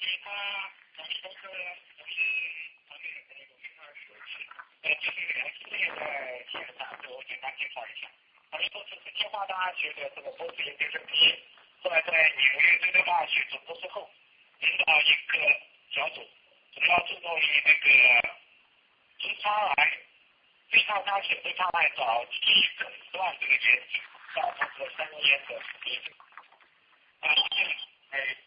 [0.00, 0.30] 其他
[0.96, 1.42] 咱们公司，
[1.98, 2.10] 咱们
[2.88, 4.46] 团队的那个名二十七，
[4.82, 8.06] 呃，技术员现在在线上，就我简单介绍一下。
[8.50, 11.38] 他们公是清华大学的这个博士研究生毕业，
[11.82, 14.08] 后来在纽约州的大学总博士后，
[14.60, 16.26] 领导一个小组，
[16.74, 17.88] 主要注重于那个
[19.18, 19.98] 直肠癌、
[20.70, 22.38] 对他癌、血对他癌早期
[22.78, 24.00] 诊断这个研究，
[24.34, 26.14] 到成了三年的时间。
[27.20, 28.46] 啊，谢，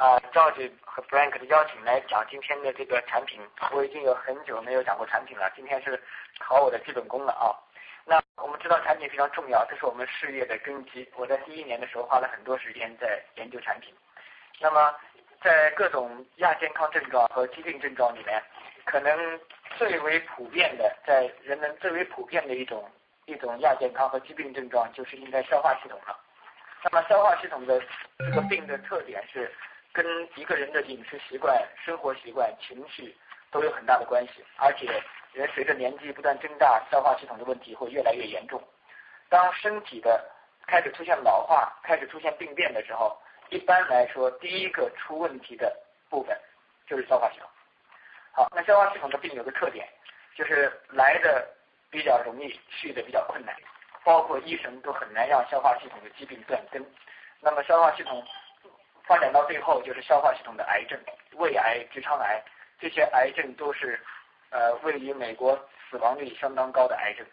[0.00, 3.38] 啊 George 和 Frank 的邀请来讲今天的这个产品，
[3.70, 6.02] 我已经有很久没有讲过产品了，今天是
[6.38, 7.52] 考我的基本功了啊。
[8.06, 11.06] 那我们知道产品非常重要，这是我们事业的根基。
[11.16, 13.94] 我在第一年的时候花了很多时间在研究产品。
[14.58, 14.90] 那么
[15.42, 18.42] 在各种亚健康症状和疾病症状里面，
[18.86, 19.38] 可能
[19.76, 22.90] 最为普遍的，在人们最为普遍的一种。
[23.26, 26.18] 一种亚健康和疾病症状就是应该消化系统了。
[26.82, 27.80] 那么消化系统的
[28.18, 29.52] 这个病的特点是
[29.92, 33.16] 跟一个人的饮食习惯、生活习惯、情绪
[33.50, 34.86] 都有很大的关系，而且
[35.32, 38.62] 人随着年纪不断增大，消化系统的问题会越来越严重。
[39.28, 40.24] 当身体的
[40.66, 43.16] 开始出现老化、开始出现病变的时候，
[43.50, 45.76] 一般来说第一个出问题的
[46.08, 46.36] 部分
[46.86, 47.48] 就是消化系统。
[48.32, 49.88] 好，那消化系统的病有个特点，
[50.34, 51.48] 就是来的。
[51.92, 53.52] 比较容易去的比较困难，
[54.04, 56.80] 包括医生都很难让消化系统的疾病断根。
[57.40, 58.24] 那么消化系统
[59.10, 60.96] 发展到最后就是消化系统的癌症，
[61.32, 62.40] 胃癌、直肠癌
[62.78, 64.00] 这些癌症都是
[64.50, 65.58] 呃位于美国
[65.90, 67.26] 死亡率相当高的癌症。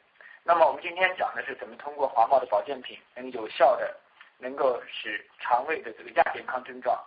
[0.44, 3.96] 那么我们今天讲的是怎么通过华茂的保健品能有效的
[4.40, 7.00] 能够使肠胃的这个亚健康症状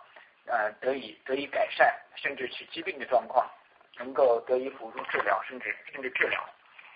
[0.45, 3.45] 呃得以得以改善，甚至使疾病的状况
[3.97, 6.41] 能够得以辅助治疗，甚至甚至治疗。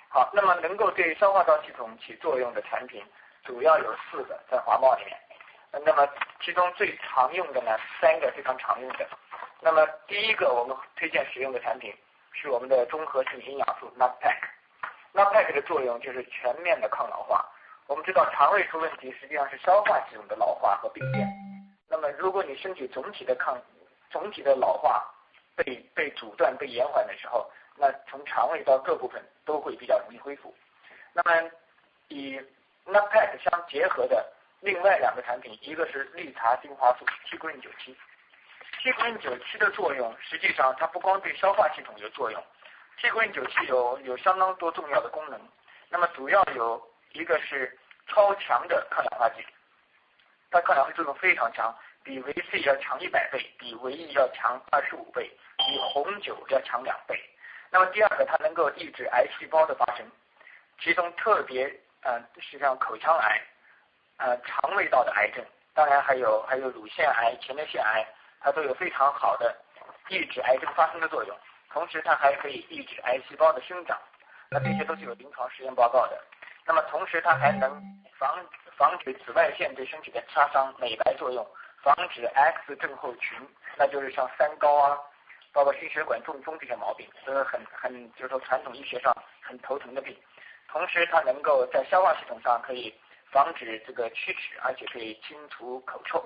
[0.07, 3.03] 好，那么能够对消化道系统起作用的产品
[3.43, 5.17] 主要有四个，在华茂里面。
[5.83, 6.07] 那么
[6.41, 9.07] 其中最常用的呢，三个非常常用的。
[9.61, 11.93] 那么第一个我们推荐使用的产品
[12.31, 14.35] 是我们的综合性营养素 NAPAC。
[15.13, 17.45] NAPAC 的作用就是全面的抗老化。
[17.87, 21.27] 我们知道肠胃出问题实际上是消化系统的老化和病变。
[21.87, 23.59] 那么如果你身体总体的抗
[24.09, 25.05] 总体的老化
[25.55, 30.53] 被被阻断被延缓的时候，那从肠胃到各部分都会比较容易恢复。
[31.13, 31.49] 那么，
[32.07, 32.39] 以
[32.85, 34.25] NAPAC 相结合的
[34.65, 37.95] 另外两个产品，一个是绿茶精华素 T Green 九七。
[38.81, 42.43] tk 九七的作用，实际上它不光对消化系统有作用
[42.99, 45.39] tk 九七有有相当多重要的功能。
[45.87, 46.81] 那么主要有
[47.13, 47.77] 一个是
[48.07, 49.45] 超强的抗氧化剂，
[50.49, 51.71] 它抗氧化作用非常强，
[52.03, 57.23] 比维 C 要强一百倍，比维 E 要强二十五倍，比红酒要强两倍。
[57.69, 60.03] 那么第二个，它能够抑制癌细胞的发生，
[60.79, 61.71] 其中特别
[62.01, 63.41] 呃，实际上口腔癌、
[64.17, 65.43] 呃肠胃道的癌症，
[65.73, 68.05] 当然还有还有乳腺癌、前列腺癌，
[68.39, 69.55] 它都有非常好的
[70.09, 71.37] 抑制癌症发生的作用。
[71.69, 73.99] 同时，它还可以抑制癌细胞的生长，
[74.49, 76.17] 那这些都是有临床实验报告的。
[76.65, 77.81] 那么同时，它还能
[78.17, 78.39] 防
[78.77, 81.45] 防止紫外线对身体的杀伤、美白作用，
[81.83, 83.37] 防止 X 症候群，
[83.77, 84.97] 那就是像三高啊。
[85.51, 90.13] 包括心血管、中风这些毛病，都是很很就是说传统医学上很头疼的病。
[90.67, 92.93] 同时，它能够在消化系统上可以
[93.35, 96.23] 防止这个龋齿，而且可以清除口臭。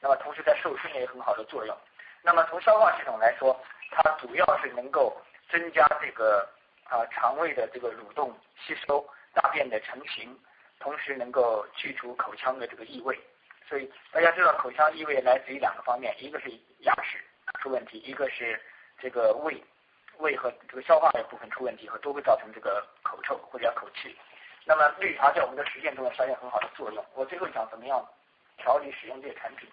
[0.00, 1.76] 那么，同时在瘦身也有很好的作用。
[2.22, 3.54] 那么，从消化系统来说，
[3.90, 5.14] 它主要是能够
[5.50, 6.48] 增加这个
[6.84, 8.34] 啊肠胃的这个蠕动、
[8.64, 10.34] 吸收大便的成型，
[10.80, 13.20] 同时能够去除口腔的这个异味。
[13.68, 16.48] 所以大家知道，口腔异味来自于两个方面，一个是
[16.78, 17.18] 牙齿。
[17.60, 18.58] 出问题，一个是
[18.98, 19.62] 这个胃，
[20.16, 24.16] 胃和这个消化的部分出问题，和都会造成这个口臭或者叫口气。
[24.68, 27.02] 那么绿茶在我们的实践中发现很好的作用。
[27.14, 28.06] 我最后讲怎么样
[28.58, 29.66] 调理使用这个产品。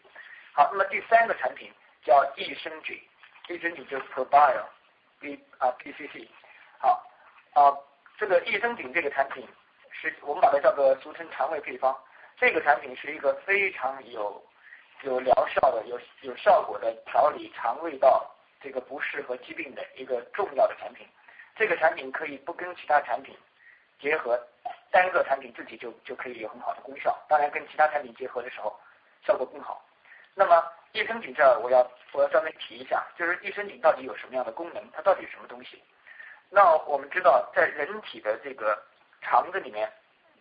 [0.54, 1.70] 好，那么第三个产品
[2.02, 2.98] 叫益生菌，
[3.50, 6.30] 益生菌就是 Probio，B 啊 PCC。
[6.80, 7.06] 好
[7.56, 7.76] 啊，
[8.18, 9.46] 这个益生菌这个产品
[9.92, 11.94] 是我们把它叫做俗称肠胃配方。
[12.38, 14.42] 这个产品是一个非常有
[15.02, 21.06] 有疗效的、有有效果的调理肠胃道这个不适和疾病的一个重要的产品。
[21.54, 23.38] 这个产品可以不跟其他产品
[24.00, 24.42] 结合，
[24.96, 27.14] 单个产品自己就就可以有很好的功效。
[27.28, 28.80] 当然，跟其他产品结合的时候
[29.28, 29.84] 效果更好。
[30.34, 30.64] 那么
[30.94, 34.82] 益生菌这儿我要我要专门提一下，就是益生菌到底有什么样的功能？
[34.94, 35.84] 它到底是什么东西？
[36.50, 38.82] 那我们知道，在人体的这个
[39.22, 39.92] 肠子里面，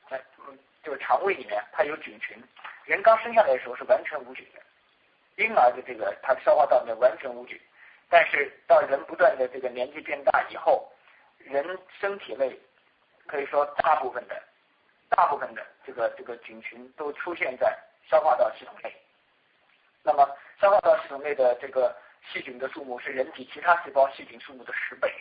[0.08, 2.40] 在嗯就是肠胃里面，它有菌群。
[2.84, 7.60] 人刚生下来的时候是完全无菌的，婴儿的这个他消化道里面完全无菌。
[8.08, 10.88] 但是到人不断的这个年纪变大以后，
[11.38, 12.56] 人身体内
[13.26, 14.41] 可以说大部分的
[15.09, 17.76] 大部分的这个这个菌群都出现在
[18.09, 18.94] 消化道系统内。
[20.03, 20.29] 那么
[20.61, 21.97] 消化道系统内的这个
[22.31, 25.12] 细菌的数目是人体其他细胞细菌数目的十倍。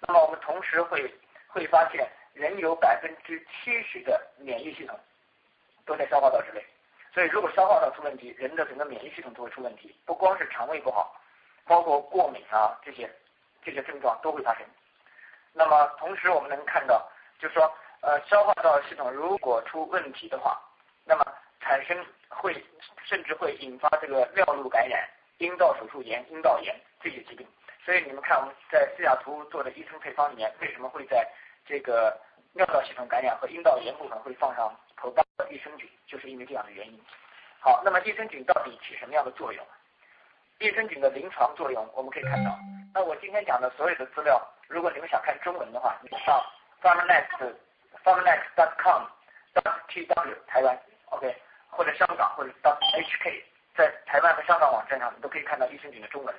[0.00, 1.12] 那么我们同时会
[1.46, 4.98] 会发现，人有百分之七十的免疫系统
[5.84, 6.64] 都在消化道之内。
[7.14, 11.14] 所以如果消化道出问题，人的整个免疫系统都会出问题，不光是肠胃不好，
[11.66, 13.10] 包括过敏啊这些
[13.62, 14.64] 这些症状都会发生。
[15.52, 17.06] 那么同时我们能看到，
[17.38, 17.70] 就是说
[18.00, 20.60] 呃消化道系统如果出问题的话，
[21.04, 21.24] 那么
[21.60, 21.96] 产生
[22.28, 22.64] 会
[23.04, 25.08] 甚至会引发这个尿路感染、
[25.38, 27.46] 阴道手术炎、阴道炎这些疾病。
[27.84, 31.28] 所以你们看我们在西雅图做的医生配方里面，为什么会在
[31.66, 32.16] 这个
[32.52, 37.00] 尿道系统感染和阴道炎部分会放上头孢的益生菌，就是因为这样的原因。
[37.58, 39.64] 好，那么益生菌到底起什么样的作用？
[40.58, 42.56] 益生菌的临床作用我们可以看到。
[42.94, 44.40] 那我今天讲的所有的资料，
[44.72, 46.42] 如果你们想看中文的话，你上
[46.80, 47.54] farmnext
[48.02, 49.02] farmnext.com
[49.88, 50.78] .tw 台湾
[51.10, 51.36] ，OK。
[51.68, 53.42] 或者香港或者到 HK，
[53.76, 56.34] 在台湾和香港网站上，你都可以看到益生菌的中文。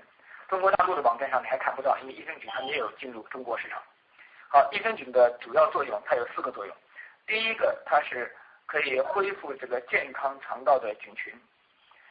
[0.49, 3.79] 中国大陆的网站上你还看不到，因为益生菌还没有进入中国市场。
[4.49, 6.75] 好，益生菌的主要作用，它有四个作用。
[7.27, 11.33] 第一个，它是可以恢复这个健康肠道的菌群。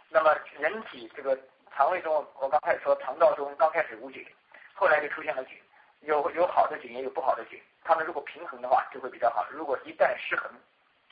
[0.09, 1.39] 那么人体这个
[1.75, 4.27] 肠胃中，我刚开始说肠道中刚开始无菌，
[4.75, 5.57] 后来就出现了菌，
[6.03, 9.47] 有有好的菌也有不好的菌，它们如果平衡的话就会比较好。
[9.51, 10.51] 如果一旦失衡，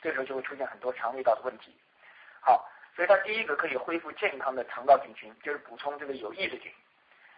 [0.01, 1.75] 这时候就会出现很多肠胃道的问题。
[2.41, 6.71] 好，所以它第一个可以恢复健康的肠道菌群，就是补充这个有益的菌。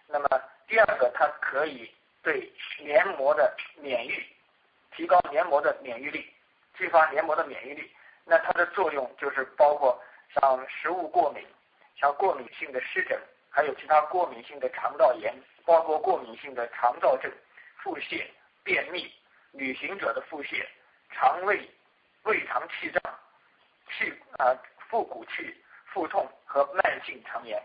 [0.07, 4.13] 那么第二个，它可以对黏膜的免疫
[4.95, 6.31] 提高黏膜的免疫力，
[6.77, 7.91] 激发黏膜的免疫力。
[8.25, 10.01] 那它的作用就是包括
[10.33, 11.45] 像食物过敏、
[11.95, 13.19] 像过敏性的湿疹，
[13.49, 15.35] 还有其他过敏性的肠道炎，
[15.65, 17.29] 包括过敏性的肠燥症、
[17.83, 18.25] 腹泻、
[18.63, 19.13] 便秘、
[19.51, 20.65] 旅行者的腹泻、
[21.11, 21.69] 肠胃
[22.23, 23.19] 胃肠气胀、
[23.91, 24.55] 气啊。
[24.89, 25.51] 腹鼓气、
[25.87, 27.59] 腹痛和慢性肠炎，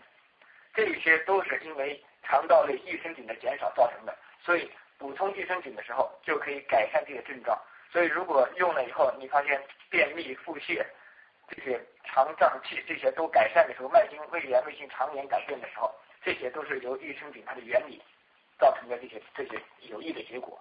[0.73, 4.17] 这些都是因为肠道内益生菌的减少造成的。
[4.43, 7.55] 所以补充益生菌的时候，就可以改善这些症状。
[7.91, 9.61] 所以如果用了以后，你发现
[9.91, 10.83] 便秘、腹泻
[11.49, 15.93] 这些肠胀气这些都改善的时候，慢性胃炎、慢性肠炎改变的时候，
[16.23, 18.01] 这些都是由益生菌它的原理
[18.59, 20.59] 造成的这些这些有益的结果。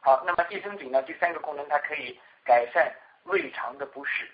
[0.00, 2.90] 好，那么益生菌呢，第三个功能，它可以改善
[3.24, 4.28] 胃肠的不适。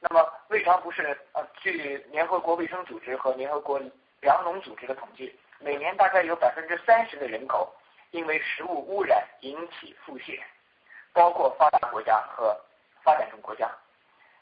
[0.00, 3.80] 那么胃肠不适，呃，据联合国卫生组织和联合国
[4.20, 7.74] 粮农组织的统计，每年大概有百分之三十的人口
[8.10, 10.38] 因为食物污染引起腹泻，
[11.12, 12.54] 包括发达国家和
[13.02, 13.70] 发展中国家。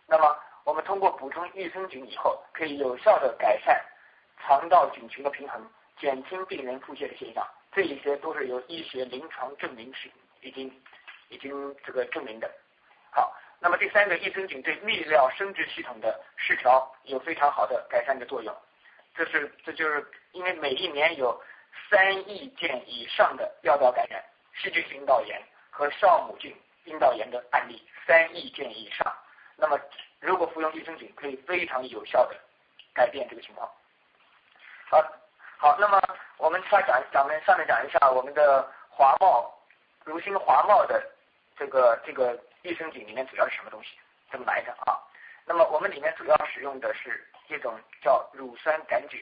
[0.07, 3.81] 那么我们通过补充益生菌以后，可以有效的改善
[4.41, 5.65] 肠道菌群的平衡，
[5.97, 7.47] 减轻病人腹泻的现象。
[7.73, 10.11] 这一些都是由医学临床证明是
[10.41, 10.73] 已经
[11.29, 12.51] 已经这个证明的。
[13.11, 13.35] 好。
[13.65, 18.53] 那么第三个益生菌对泌尿生殖系统的失调有非常好的改善的作用，
[19.15, 21.41] 这是这就是因为每一年有
[21.89, 24.21] 三亿件以上的尿道感染、
[24.57, 26.53] 细菌性阴道炎和酵母菌
[26.87, 29.07] 阴道炎的案例，三亿件以上。
[29.57, 29.79] 那么
[30.19, 32.37] 如果服用益生菌，可以非常有效的
[32.93, 33.71] 改变这个情况。
[34.91, 35.01] 好，
[35.63, 36.03] 好，那么
[36.39, 39.49] 我们再讲咱们下面讲一下我们的华茂
[40.05, 41.01] 如新华茂的
[41.57, 42.37] 这个这个。
[42.65, 43.99] 益生菌里面主要是什么东西？
[44.31, 44.95] 怎么来的啊？
[45.45, 49.21] 那么我们里面主要使用的是一种叫乳酸杆菌。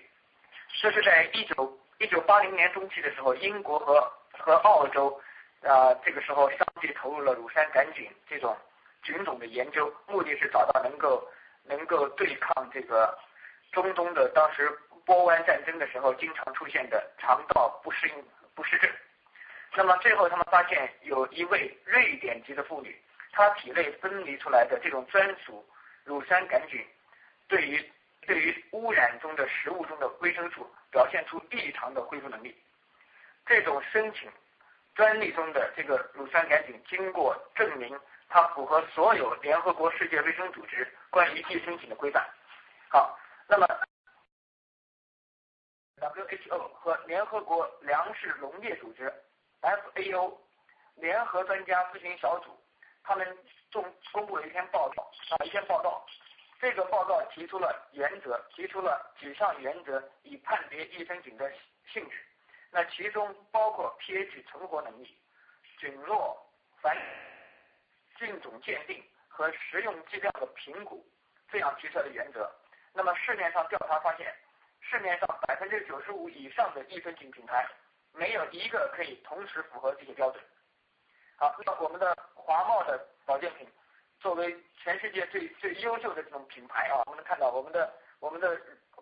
[0.83, 5.19] 这是在一九一九八零年中期的时候，英国和和澳洲
[5.63, 8.55] 啊，这个时候相继投入了乳酸杆菌这种
[9.03, 11.27] 菌种的研究，目的是找到能够
[11.65, 13.19] 能够对抗这个
[13.73, 14.71] 中东的当时
[15.05, 18.91] 波湾战争的时候经常出现的肠道不适应不适症。
[19.75, 23.01] 那么最后他们发现有一位瑞典籍的妇女。
[23.33, 25.65] 她体内分离出来的这种专属
[26.03, 26.85] 乳酸杆菌，
[27.47, 27.93] 对于
[28.23, 32.53] 对于污染中的食物中的维生素表现出异常的恢复能力。
[33.47, 34.29] 这种申请
[34.97, 37.97] 专利中的这个乳酸杆菌，经过证明
[38.29, 42.29] 它符合所有联合国世界卫生组织关于益生菌的规范。
[42.89, 43.17] 好，
[43.47, 43.67] 那么
[46.01, 49.13] WHO 和联合国粮食农业组织
[49.61, 50.35] FAO
[50.97, 52.59] 联合专家咨询小组，
[53.03, 53.39] 他们
[53.71, 56.05] 中公布了一篇报告啊，一篇报告。
[56.61, 61.51] 这个报告提出了原则，提出了几项原则，以判别益生菌的
[61.87, 62.17] 性质。
[62.71, 65.19] 那其中包括 pH 存活能力、
[65.79, 66.39] 菌落
[66.83, 66.97] 繁
[68.17, 71.03] 菌种鉴定和食用剂量的评估
[71.51, 72.51] 这样提出来的原则。
[72.93, 74.35] 那么市面上调查发现，
[74.81, 77.67] 市面上百分之九十五以上的益生菌品牌，
[78.13, 80.43] 没有一个可以同时符合这些标准。
[81.37, 83.67] 好，那我们的华茂的保健品。
[84.21, 88.55] 作为全世界最最优秀的这种品牌啊，我们能看到我们的我们的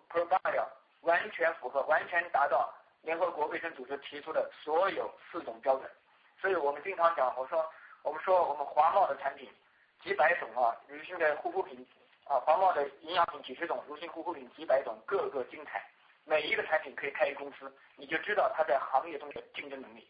[0.07, 0.65] Probio
[1.01, 5.91] 完全符合，完全达到联合国卫生组织提出的所有四种标准。
[6.39, 7.69] 所以我们经常讲，我说
[8.01, 9.53] 我们说我们华茂的产品
[10.01, 11.85] 几百种啊，女性的护肤品
[12.29, 15.83] 啊，华茂的营养品几十种，乳性护肤品几百种，个个精彩。
[16.23, 20.09] 每一个产品可以开一公司，你就知道它在行业中的竞争能力。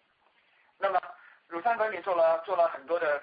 [0.77, 1.01] 那么
[1.47, 3.19] 乳酸管理做了做了很多的。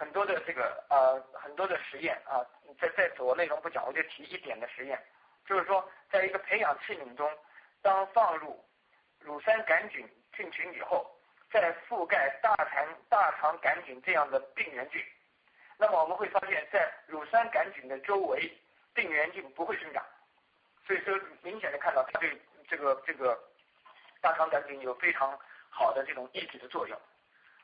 [0.00, 2.38] 很多的这个呃很多的实验啊，
[2.80, 4.96] 在在此我内容不讲，我就提一点的实验，
[5.44, 7.28] 就是说，在一个培养器皿中，
[7.82, 8.64] 当放入
[9.18, 11.04] 乳酸杆菌菌群以后，
[11.50, 15.04] 在覆盖大肠大肠杆菌这样的病原菌，
[15.78, 18.52] 那么我们会发现，在乳酸杆菌的周围，
[18.92, 20.04] 病原菌不会生长，
[20.86, 23.38] 所以说明显的看到它对这个这个
[24.20, 25.38] 大肠杆菌有非常
[25.70, 27.00] 好的这种抑制的作用。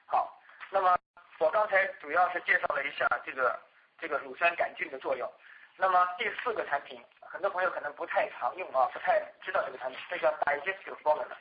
[0.07, 0.41] 好，
[0.71, 0.97] 那么。
[1.41, 3.59] 我刚才主要是介绍了一下这个
[3.99, 5.31] 这个乳酸杆菌的作用。
[5.77, 11.37] 那么第四个产品，很多朋友可能不太常用啊，不太知道这个产品，这叫 digestive formula。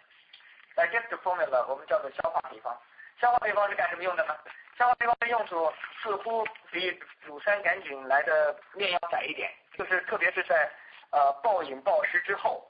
[0.75, 2.75] digestive formula 我们叫做消化配方。
[3.21, 4.35] 消化配方是干什么用的呢？
[4.77, 10.71] 消化配方的用处似乎比乳酸杆菌来的面要窄一点，就是特别是在
[11.11, 12.67] 呃暴饮暴食之后，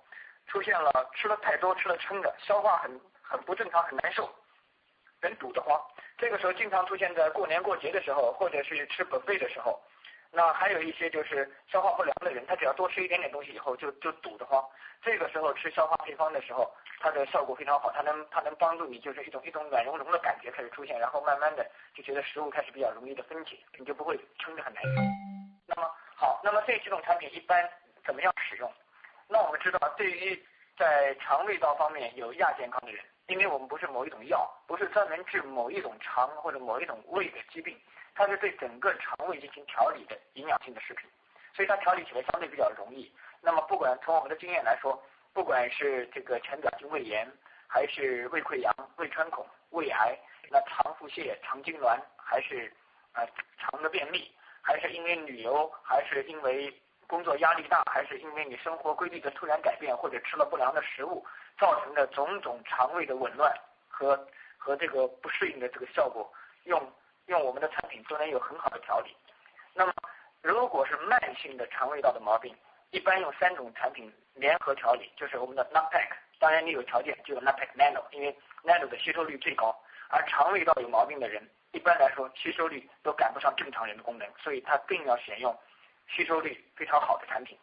[0.48, 4.30] 出现了吃了太多吃了撑的，消化很很不正常，很难受。
[5.22, 5.80] 人堵得慌，
[6.18, 9.82] 这个时候经常出现在过年过节的时候，或者是吃本贝的时候。
[10.36, 14.68] 那还有一些就是消化不良的人，他只要多吃一点点东西以后就就堵得慌。
[15.04, 25.02] 这个时候吃消化配方的时候，它的效果非常好，它能它能帮助你就是一种一种软融融的感觉开始出现，然后慢慢的就觉得食物开始比较容易的分解，你就不会撑得很难受。
[25.68, 27.70] 那么好，那么这几种产品一般
[28.04, 28.74] 怎么样使用？
[29.28, 30.44] 那我们知道，对于
[30.78, 33.06] 在肠胃道方面有亚健康的人。
[33.28, 37.74] 因为我们不是某一种药，不是专门治某一种肠或者某一种胃的疾病，
[38.16, 41.10] 它是对整个肠胃进行调理的营养性的食品，
[41.56, 43.12] 所以它调理起来相对比较容易。
[43.42, 45.02] 那么不管从我们的经验来说，
[45.34, 47.28] 不管是这个浅表性胃炎，
[47.68, 50.18] 还是胃溃疡、胃穿孔、胃癌，
[50.50, 52.72] 那肠腹泻、肠痉挛，还是
[53.14, 53.26] 啊
[53.58, 56.74] 肠的便秘，还是因为旅游，还是因为
[57.08, 61.26] 工作压力大，还是因为你生活规律的突然改变，或者吃了不良的食物。
[61.60, 63.56] 造成的种种肠胃的紊乱
[63.88, 64.28] 和
[64.58, 66.28] 和这个不适应的这个效果，
[66.64, 66.82] 用
[67.28, 69.16] 用我们的产品都能有很好的调理。
[69.74, 69.94] 那么，
[70.42, 72.56] 如果是慢性的肠胃道的毛病，
[72.92, 76.10] 一般用三种产品联合调理，就是我们的 NAPAC。
[76.40, 79.76] 当然，你有条件就用 NAPAC Nano，因为 Nano 的吸收率最高。
[80.10, 85.58] 而肠胃道有毛病的人，一般来说吸收率都赶不上正常人的功能，所以他更要选用
[86.08, 87.58] 吸收率非常好的产品。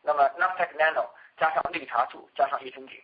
[0.00, 2.98] 那么 NAPAC Nano 加上绿茶素加上益生菌。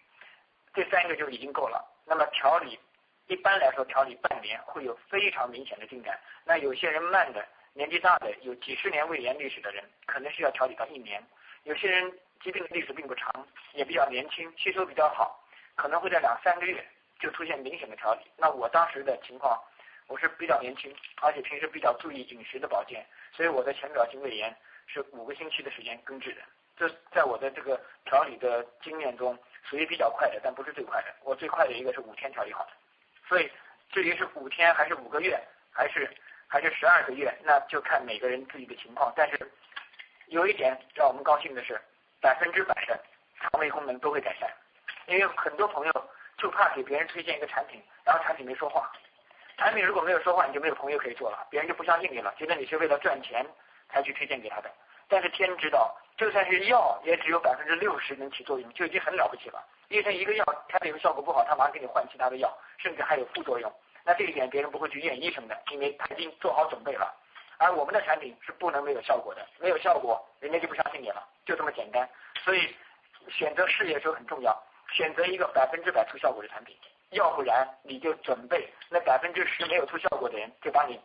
[0.72, 1.84] 这三个就已经够了。
[2.06, 2.78] 那么调理，
[3.28, 6.18] 一般来说调理半年会有非常明显的进展。
[6.44, 11.22] 那有些人慢的，年纪大的，有几十年胃炎历史的人，可能需要调理到一年。
[11.64, 15.42] 有些人疾病的历史并不长，也比较年轻，吸收比较好，
[15.74, 16.84] 可能会在两三个月
[17.18, 18.20] 就出现明显的调理。
[18.36, 19.60] 那我当时的情况，
[20.06, 24.54] 我是比较年轻，而且平时比较注意饮食的保健，所以我的浅表性胃炎
[24.86, 26.40] 是五个星期的时间根治的。
[26.76, 29.36] 这在我的这个调理的经验中。
[29.68, 31.12] 属于比较快的，但不是最快的。
[31.24, 32.70] 我最快的一个是五天调理好的，
[33.28, 33.50] 所以
[33.90, 35.40] 至于是五天还是五个月，
[35.72, 36.08] 还是
[36.46, 39.12] 还是十二个月，那就看每个人自己的情况。
[39.16, 39.50] 但是
[40.26, 41.80] 有一点让我们高兴的是，
[42.20, 42.98] 百分之百的
[43.40, 44.48] 肠胃功能都会改善。
[45.06, 48.90] 因为很多朋友就怕给别人推荐一个产品，然后产品没说话。
[49.56, 53.46] 产品如果没有说话，你就没有朋友可以做了，别人就不相信你了，觉得你是为了赚钱
[53.88, 54.70] 才去推荐给他的。
[55.08, 55.96] 但是天知道。
[56.16, 59.62] 就算是药，也只有百分之六十能起作用，就已经很了不起了。
[59.88, 63.72] 医生一个药开了以后效果不好，他马上给你换其他的药，甚至还有副作用。
[64.04, 67.14] 那这一点别人不会去怨医生的，因为他已经做好准备了。
[67.58, 72.08] 而我们的产品是不能没有效果的，没有效果，人家就不相信你了，就这么简单。
[72.44, 72.74] 所以
[73.28, 74.56] 选择事业的时候很重要，
[74.92, 76.76] 选择一个百分之百出效果的产品，
[77.10, 81.00] 要不然你就准备那百分之十没有出效果的人，就把你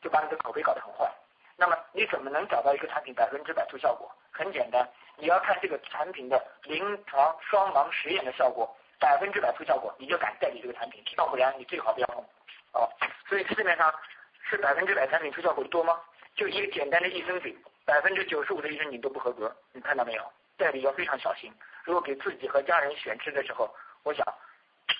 [0.00, 1.10] 就把你的口碑搞得很坏。
[1.56, 4.10] 那么你怎么能找到一个产品百分之百出效果？
[4.32, 8.68] 很简单，你要看这个产品的临床双盲实验的效果，
[8.98, 11.02] 百分之百出效果，你就敢代理这个产品。
[11.16, 12.24] 要不然你最好不要碰。
[12.72, 12.90] 哦，
[13.28, 13.94] 所以市面上
[14.42, 16.00] 是百分之百产品出效果的多吗？
[16.34, 20.32] 就一个简单的益生菌，百分之九十五的益生菌都不合格，你看到没有？
[20.56, 21.52] 代理要非常小心。
[21.84, 24.26] 如果给自己和家人选吃的时候，我想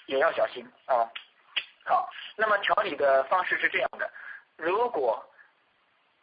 [0.07, 1.11] 也要小心啊。
[1.85, 4.09] 好，那么调理的方式是这样的：
[4.57, 5.25] 如果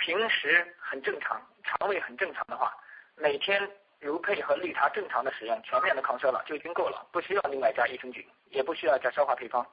[0.02, 2.76] 平时很正常，肠胃很正常的话，
[3.16, 9.64] 每天如配和绿茶正常的使用，全面的抗衰老就已经够了，不需要另外加益生菌，也不需要加消化配方。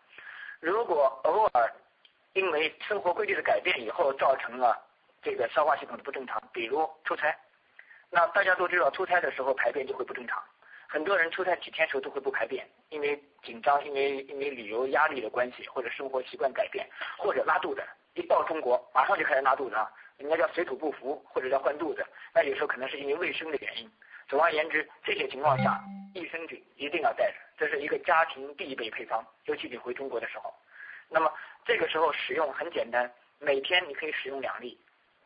[0.61, 1.73] 如果偶尔
[2.35, 4.79] 因为生活规律的改变以后造成了
[5.23, 7.35] 这个消化系统的不正常，比如出差，
[8.11, 10.43] 那大家都知道出差的时候排便就会不正常，
[10.87, 17.83] 很多人出差几天时候都会不排便，因为紧张，因为因为旅游压力的关系，或者生活习惯改变，或者拉肚子，
[18.13, 19.91] 一到中国马上就开始拉肚子啊。
[20.19, 23.91] 人家叫水土不服，或者叫换肚子，那有时候可能是因为卫生的原因。
[24.29, 25.81] 总而言之，这些情况下，
[26.13, 30.53] 益生菌一定要带着，这是一个家庭必备配方，尤其你回中国的时候。
[31.09, 31.33] 那么
[31.65, 34.79] 这个时候使用很简单，每天你可以使用两粒，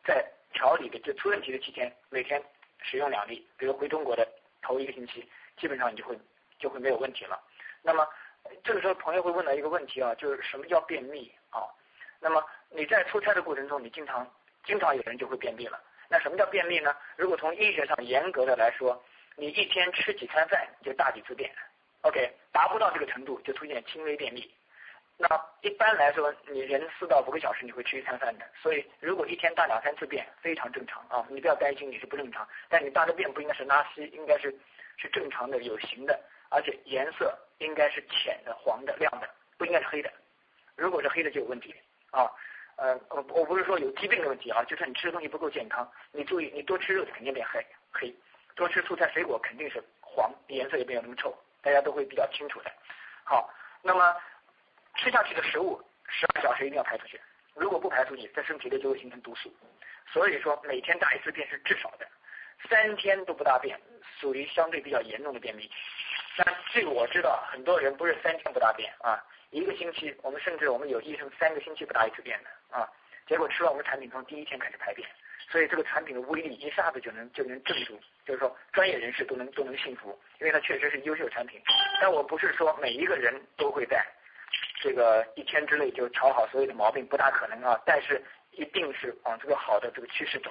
[0.05, 2.41] 在调理的就出问题的期间，每天
[2.81, 4.25] 使用两粒，比如回中国的
[4.61, 6.17] 头一个星期，基本上你就会
[6.59, 7.37] 就会没有问题了。
[7.81, 8.07] 那么
[8.63, 11.67] 这个时候朋友会问到一个问题啊，就是什么叫便秘啊？
[12.21, 14.25] 那么你在出差的过程中，你经常
[14.63, 15.81] 经常有人就会便秘了。
[16.09, 16.95] 那什么叫便秘呢？
[17.15, 19.01] 如果从医学上严格的来说，
[19.35, 21.51] 你一天吃几餐饭就大几次便
[22.01, 24.53] ，OK，达不到这个程度就出现轻微便秘。
[25.17, 25.27] 那
[25.61, 34.55] 一般来说，你人四到五个小时你会吃一餐饭的，所以如果一天大两三次便非常正常啊，你不要担心你是不正常，但你大的便不应该是拉稀，应该是
[34.97, 39.27] 是正常的有形的，而且颜色应该是浅的、黄的、亮的，
[39.57, 40.11] 不应该是黑的。
[40.75, 41.73] 如果是黑的就有问题
[42.11, 42.29] 啊。
[42.75, 45.89] 呃，我我不是说有疾病的问题啊，就是你吃的东西不够健康。
[46.11, 48.13] 你注意，你多吃肉肯定变黑黑，
[48.55, 52.71] 多吃蔬菜水果肯定是黄，颜色也没有那么臭，大家都会比较清楚的。
[53.23, 53.49] 好，
[53.81, 54.15] 那么
[54.95, 57.19] 吃下去的食物十二小时一定要排出去，
[57.53, 59.53] 如果不排出去，在身体里就会形成毒素。
[60.11, 62.07] 所以说每天大一次便是至少的，
[62.69, 63.79] 三天都不大便，
[64.19, 65.69] 属于相对比较严重的便秘。
[66.35, 69.23] 但这个我知道，很多人不是三天不大便啊。
[69.53, 72.89] 一个星期，我们甚至我们有医生三个星期不大一次便的啊，
[73.27, 75.07] 结果吃了我们产品从第一天开始排便，
[75.47, 81.61] 所以这个产品的威力一下子就能就能镇住，就是说专业人士都能都能信服，因为它确实是优秀产品。
[82.01, 84.03] 但我不是说每一个人都会在
[84.81, 88.19] 这个一天之内就调好所有的毛病，不大可能啊，但是
[88.53, 90.49] 一定是往这个好的这个趋势走。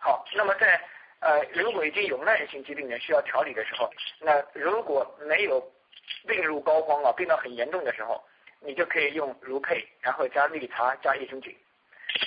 [0.00, 0.82] 好，那么在
[1.20, 5.72] 呃如果已经有慢性疾病的需要调理的时候，那如果没有。
[6.26, 8.22] 病入膏肓啊，病到很严重的时候，
[8.60, 11.56] 你就可以用如配，然后加绿茶加益生菌。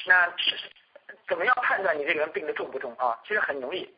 [0.06, 0.32] 那
[1.28, 3.20] 怎么样判断你这个人病的重不重啊？
[3.24, 3.90] 其实很容易。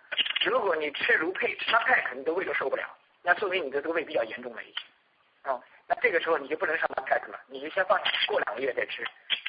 [0.45, 2.83] 如果你吃如配，吃那派克，你的胃都受不了，
[3.23, 5.51] 那说明你的这个胃比较严重了已经。
[5.51, 9.05] 啊，那这个时候你就不能上那派克了，你就先放下，过两个月再吃。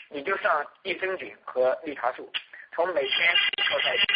[0.08, 2.30] 你就上益生菌和绿茶素，
[2.74, 3.34] 从每天
[3.68, 4.06] 喝开始。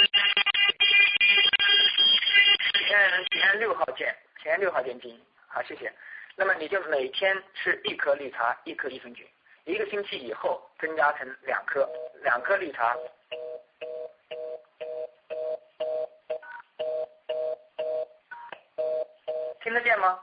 [2.88, 5.20] 前前六号见，前六号见经。
[5.54, 5.92] 好，谢谢。
[6.34, 9.24] 那么你就每天吃一颗绿茶，一颗益生菌，
[9.66, 11.88] 一个星期以后增加成两颗，
[12.24, 12.96] 两颗绿茶，
[19.62, 20.18] 听得见吗？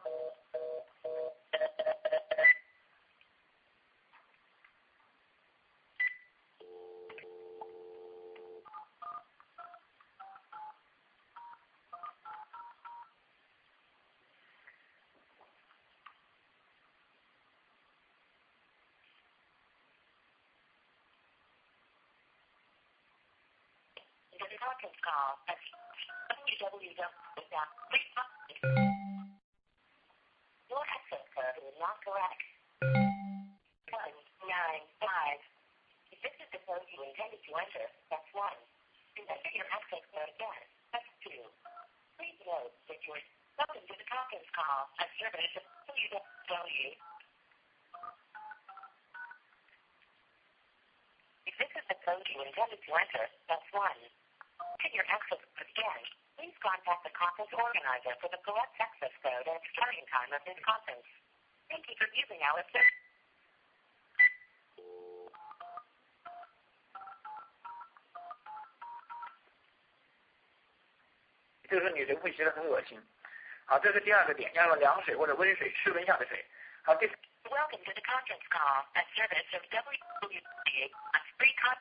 [73.83, 76.45] 这是第二个点，要用凉水或者温水，室温下的水。
[76.83, 77.11] 好，第。
[77.47, 78.85] Welcome to the conference call.
[78.95, 80.91] A service of WWA.
[81.39, 81.79] Free con.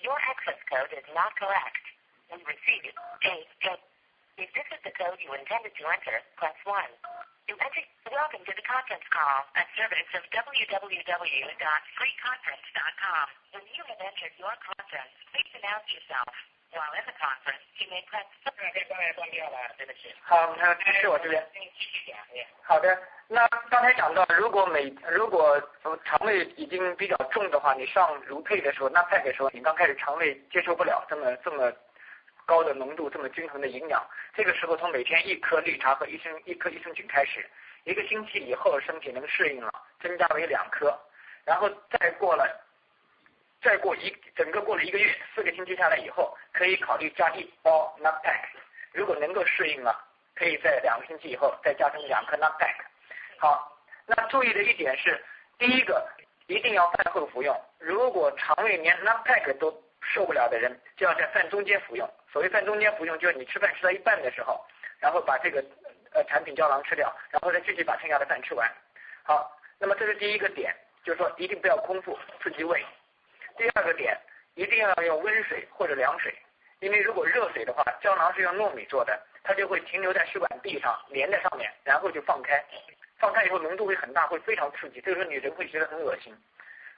[0.00, 1.78] Your access code is not correct.
[2.30, 2.90] We received
[3.22, 3.78] a, a
[4.38, 6.70] If this is the code you intended to enter, press 1.
[6.70, 13.26] To enter, welcome to the conference call, a service of www.freeconference.com.
[13.50, 16.30] When you have entered your conference, please announce yourself.
[16.73, 18.25] While the conference, you may press
[20.25, 20.55] 好，
[20.99, 21.47] 是我这边。
[22.63, 25.61] 好的，那刚才讲到，如果每如果
[26.03, 31.71] 肠胃已经比较重的话，你上如配的时候，那派的时候，你刚开始肠胃接受不了这么这么
[32.45, 37.47] 高的浓度，这么均衡的营养，这个时候从每天一颗绿茶和一升一颗益生菌开始，
[37.83, 40.97] 一个星期以后身体能适应了，增加为两颗，
[41.45, 42.62] 然后再过了。
[43.63, 48.41] 再过一整个过了一个月， 四个星期下来以后，可以考虑加一包 nut pack。
[48.91, 49.97] 如果能够适应了，
[50.35, 52.75] 可以在两个星期以后再加成两颗 nut pack。
[53.37, 55.23] 好，那注意的一点是，
[55.57, 56.07] 第一个
[56.47, 57.59] 一定要饭后服用。
[57.79, 62.07] 如果肠胃连 nut pack 都受不了的人，就要在饭中间服用。
[62.31, 64.63] 所谓饭中间服用，就是你吃饭吃到一半的时候，
[64.99, 65.63] 然后把这个
[66.11, 68.69] 呃产品胶囊吃掉，然后再继续把剩下的饭吃完。
[69.23, 72.85] 好，那么这是第一个点，就是说一定不要空腹刺激胃。
[73.57, 74.17] 第二个点，
[74.55, 76.33] 一定要用温水或者凉水，
[76.79, 82.63] 因为如果热水的话，胶囊是用糯米做的，它就会停留在试管壁上，粘在上面，然后就放开，
[83.17, 86.35] 放开以后浓度会很大，会非常刺激，这个时候你人会觉得很恶心。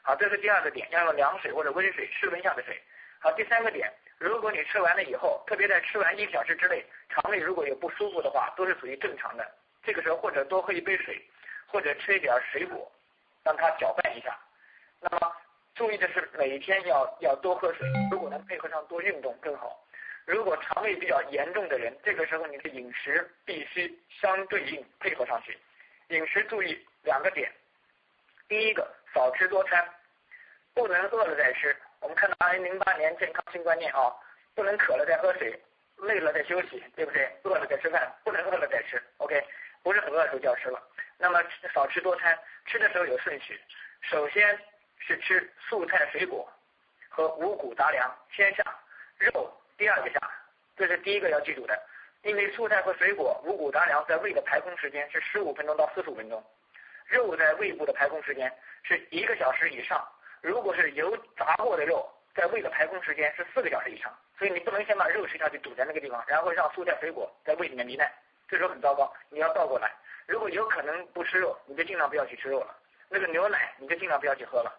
[0.02, 2.82] 好，这是第二个点，要用凉水或者温水，室温下的水。
[3.20, 9.46] 好，第三个点，如果你吃完了以后，特别在吃完一小时之内，肠胃如果有不舒服的话，都是属于正常的。
[9.84, 11.22] 这个时候或者多喝一杯水，
[11.68, 12.92] 或者吃一点水果，
[13.44, 14.38] 让它搅拌一下。
[15.00, 15.36] 那么。
[15.76, 19.78] 注意的是，每天要要多喝水，如果能配合上多运动更好。
[20.26, 25.60] 如果肠胃比较严重的人，这个时候你的饮食必须相对应配合上去。
[26.08, 27.52] 饮食注意两个点，
[28.48, 29.86] 第一个少吃多餐，
[30.74, 31.76] 不能饿了再吃。
[32.00, 34.16] 我们看到二零零八年健康新观念啊，
[34.56, 35.62] 不能渴了再喝水，
[35.98, 37.30] 累了再休息，对不对？
[37.44, 39.02] 饿了再吃饭，不能饿了再吃。
[39.18, 39.44] OK，
[39.84, 40.82] 不是很饿的时候就要吃了。
[41.18, 43.60] 那么少吃多餐，吃的时候有顺序，
[44.02, 44.58] 首先。
[45.06, 46.52] 是吃素菜水果
[47.10, 48.64] 和五谷杂粮先下，
[49.20, 50.20] 肉第二个下，
[50.76, 51.80] 这是第一个要记住的。
[52.24, 56.44] 因为素菜和水果、五谷杂粮在胃的排空时间是十五分钟到四十五分钟，
[57.06, 60.04] 肉在胃部的排空时间是一个小时以上。
[60.42, 64.12] 如果是油炸过的肉，在胃的排空时间是四个小时以上。
[64.40, 68.12] 所以你不能先把肉吃下去堵在那个地方，然后让素菜水果在胃里面糜烂，
[68.48, 69.14] 这时候很糟糕。
[69.30, 69.94] 你要倒过来，
[70.26, 72.76] 如果有可能不吃肉，你就尽量不要去吃肉了。
[73.08, 74.74] 那个牛奶你就尽量不要去喝了。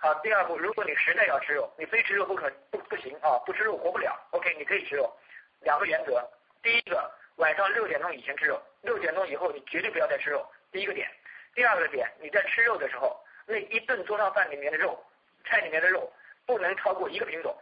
[0.00, 4.16] 好，第二步，如果你实在要吃肉，你非吃肉不可不不行啊，不吃肉活不了。
[4.30, 5.12] OK，你可以吃肉。
[5.60, 6.24] 两个原则，
[6.62, 10.48] 第一个，晚上六点钟以前吃肉，六点钟以后你绝对不要再吃肉。
[10.70, 11.10] 第一个点，
[11.52, 15.04] 第二个点，你在吃肉的时候，那一顿桌上饭里面的肉，
[15.44, 16.12] 菜里面的肉
[16.46, 17.52] 不能超过一个品种。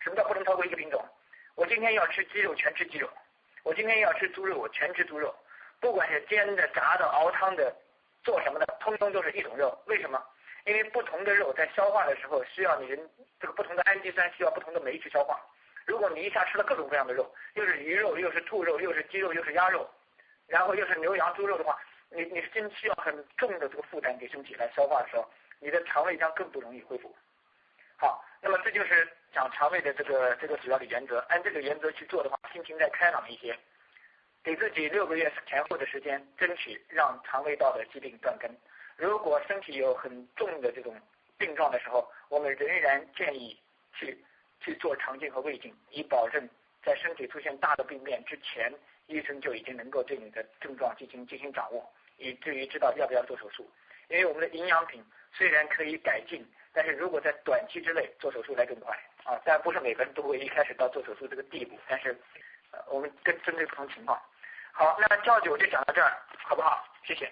[0.00, 1.04] 什么叫不能超过一个品种？
[1.54, 3.06] 我今天要吃鸡肉，全吃鸡肉；
[3.62, 5.34] 我今天要吃猪肉，我全吃猪肉。
[5.80, 7.76] 不管是煎的、炸的、熬汤的、
[8.24, 9.78] 做什么的，通通都是一种肉。
[9.84, 10.18] 为什么？
[10.64, 15.40] 因为不同的肉在消化的时候需要你人这个不同的氨基酸需要不同的酶去消化。
[15.84, 19.90] 如果你一下吃了各种各样的肉，又是鱼肉，又是兔肉，又是鸡肉，又是鸭肉，
[20.46, 21.76] 然后又是牛羊猪肉的话，
[22.10, 27.12] 你你真需要很重的这个负担给身体来消化的时候，你的肠胃将更不容易恢复。
[27.96, 31.18] 好，那么这就是讲肠胃的这个这个主要的原则。
[31.28, 33.58] 按这个原则去做的话，心情再开朗一些，
[34.44, 38.48] 给自己六个月前后的时间，争取让肠胃道的疾病断根。
[38.96, 40.94] 如果身体有很重的这种
[41.38, 43.58] 病状的时候，我们仍然建议
[43.94, 44.16] 去
[44.60, 46.48] 去做肠镜和胃镜，以保证
[46.84, 48.72] 在身体出现大的病变之前，
[49.06, 53.68] 医生就已经能够对你的症状进行进行掌握，以至于知道要不要做手术。
[54.08, 55.02] 因为我们的营养品
[55.32, 61.78] 虽然可以改进，但是如果在短期之内做手术来更快啊，但不是每个人都会一开始到做手术这个地步。
[61.88, 62.16] 但是
[62.88, 64.20] 我们跟针对不同情况。
[64.72, 66.12] 好，那教九就讲到这儿，
[66.44, 66.84] 好不好？
[67.04, 67.30] 谢谢。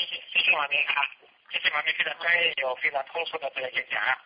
[0.00, 1.04] 谢谢，谢谢王明啊，
[1.50, 4.16] 谢谢王明非常专业有非常通俗的这个演讲啊，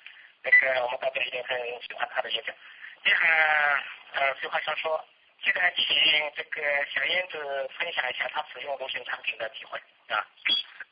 [0.43, 2.55] 那个我们大家一定很喜欢他的演讲。
[3.03, 3.83] 接下来
[4.13, 5.05] 呃，废话少说，
[5.43, 5.85] 现在请
[6.37, 9.77] 这个小燕子分享一下她使用螺旋产品的体会
[10.09, 10.25] 啊。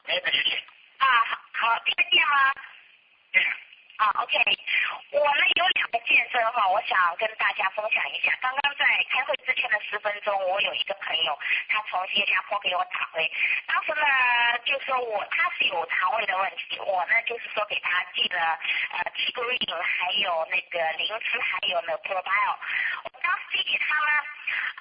[0.05, 0.42] 没有谢。
[0.42, 0.57] 谢。
[0.99, 2.53] 啊，好，好，听得见吗？
[3.31, 3.42] 对。
[4.02, 4.34] 啊，OK，
[5.12, 8.36] 我呢有两个健身哈，我想跟大家分享一下。
[8.42, 11.38] 刚刚在开会之前的十分钟，我有一个朋友，
[11.68, 13.30] 他从新加坡给我打回，
[13.68, 14.02] 当时呢
[14.64, 18.58] 就说我他是有肠胃的问题，我呢就是说给他寄了
[18.90, 22.56] 呃 T Green，还有那个灵芝，还有那 Probio。
[23.22, 24.11] 当时寄给他呢，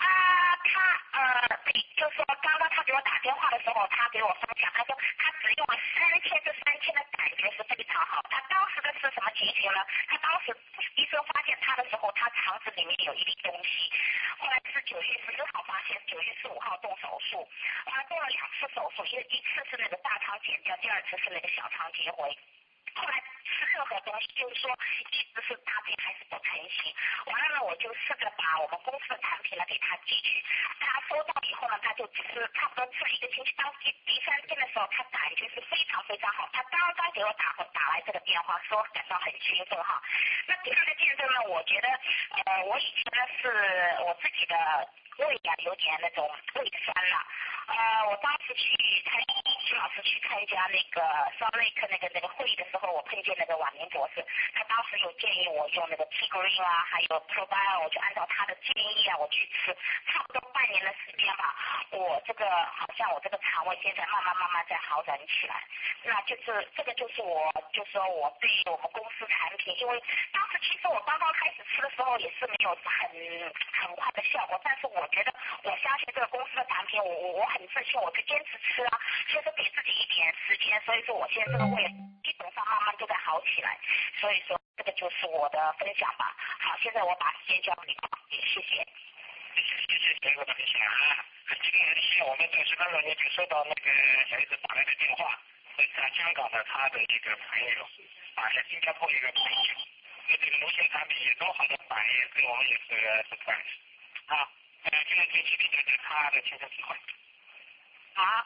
[0.02, 1.48] 啊，他呃，
[1.96, 8.22] 就是说刚刚他给我打电话的时候，他给我分享，他说他只用了三天，这三天的感觉是非常好。
[8.30, 9.12] 他当时的是。
[9.12, 9.84] 什么情形呢？
[10.08, 10.56] 他当时
[10.96, 13.92] 医生发现他的时候，他肠子里面有一粒东西。
[14.40, 17.46] 后来是九月十四号发现，九月十五号动手术，
[17.86, 22.38] 后来动了两次手术，一一次是那个大肠剪掉，第二次是那个小肠结回。
[22.96, 24.72] 后来吃任何东西，就是说
[25.12, 26.94] 一直是搭配还是不成型。
[27.26, 30.44] 完了呢，我就试着把我们公司的产品呢给他寄去，
[30.80, 36.50] 他收到以后呢，他就吃，差不多吃了一个星期，当第第三天的时候，他感觉是非常非常好。
[36.54, 40.02] 他刚刚给我打打来这个电话，说感到很兴奋哈。
[40.48, 43.50] 那第二个见证呢，我觉得呃，我以前呢是
[44.06, 44.56] 我自己的
[45.18, 47.18] 胃呀有点那种胃酸了。
[47.68, 49.22] 呃，我当时去参
[49.62, 51.02] 徐老师去参加那个
[51.38, 61.56] 双内科那个那个会议的时候，我碰见那个婉明博士，他当时有建议我用那个 T Green 啊，还有 Probio，我就按照他的建议啊，我去吃，差不多半年的时间吧，
[61.92, 65.64] 我这个好像我这个肠胃现在慢慢慢慢在好转起来，
[66.04, 75.34] 那就是这个就是我就说我对于我们公司产品，因为当时其实我刚刚开始吃的时候也是没有很很快的效果，但是我我觉得
[75.64, 77.46] 我相信这个公司的产品，我我我。
[77.52, 81.84] 很自信，我就坚持吃啊，就是给自己一点时间，所以说我现在这个胃
[82.24, 83.78] 基本上慢慢都在好起来，
[84.22, 86.34] 所以说这个就是我的分享吧。
[86.60, 88.88] 好，现在我把时间交给你，谢谢。
[89.54, 93.92] 谢谢谢谢田哥的分享啊，很今天我们在十分钟内就收到那个
[94.30, 95.38] 小孩子打来的电话，
[95.78, 97.84] 是在香港的他的一个朋友，
[98.36, 99.76] 啊，在新加坡一个朋友，
[100.28, 102.96] 对这个流行产品有多好的反应，对我们也是
[103.28, 103.76] surprise。
[104.28, 104.48] 啊，
[105.42, 106.96] 呃，现在给他的亲身体会。
[108.14, 108.46] 好，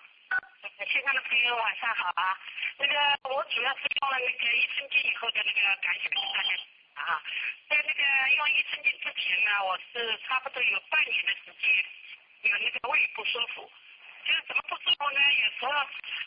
[0.88, 2.40] 线上的朋友晚上好啊。
[2.78, 2.94] 那个
[3.30, 6.56] 我主要是用了那个益生菌以后的那个感想跟大家
[7.04, 7.22] 啊。
[7.68, 11.86] 在那个用益生菌之前呢，我是差不多有半年的时间
[12.50, 13.70] 有那个胃不舒服，
[14.24, 15.20] 就是怎么不舒服呢？
[15.20, 15.74] 有时候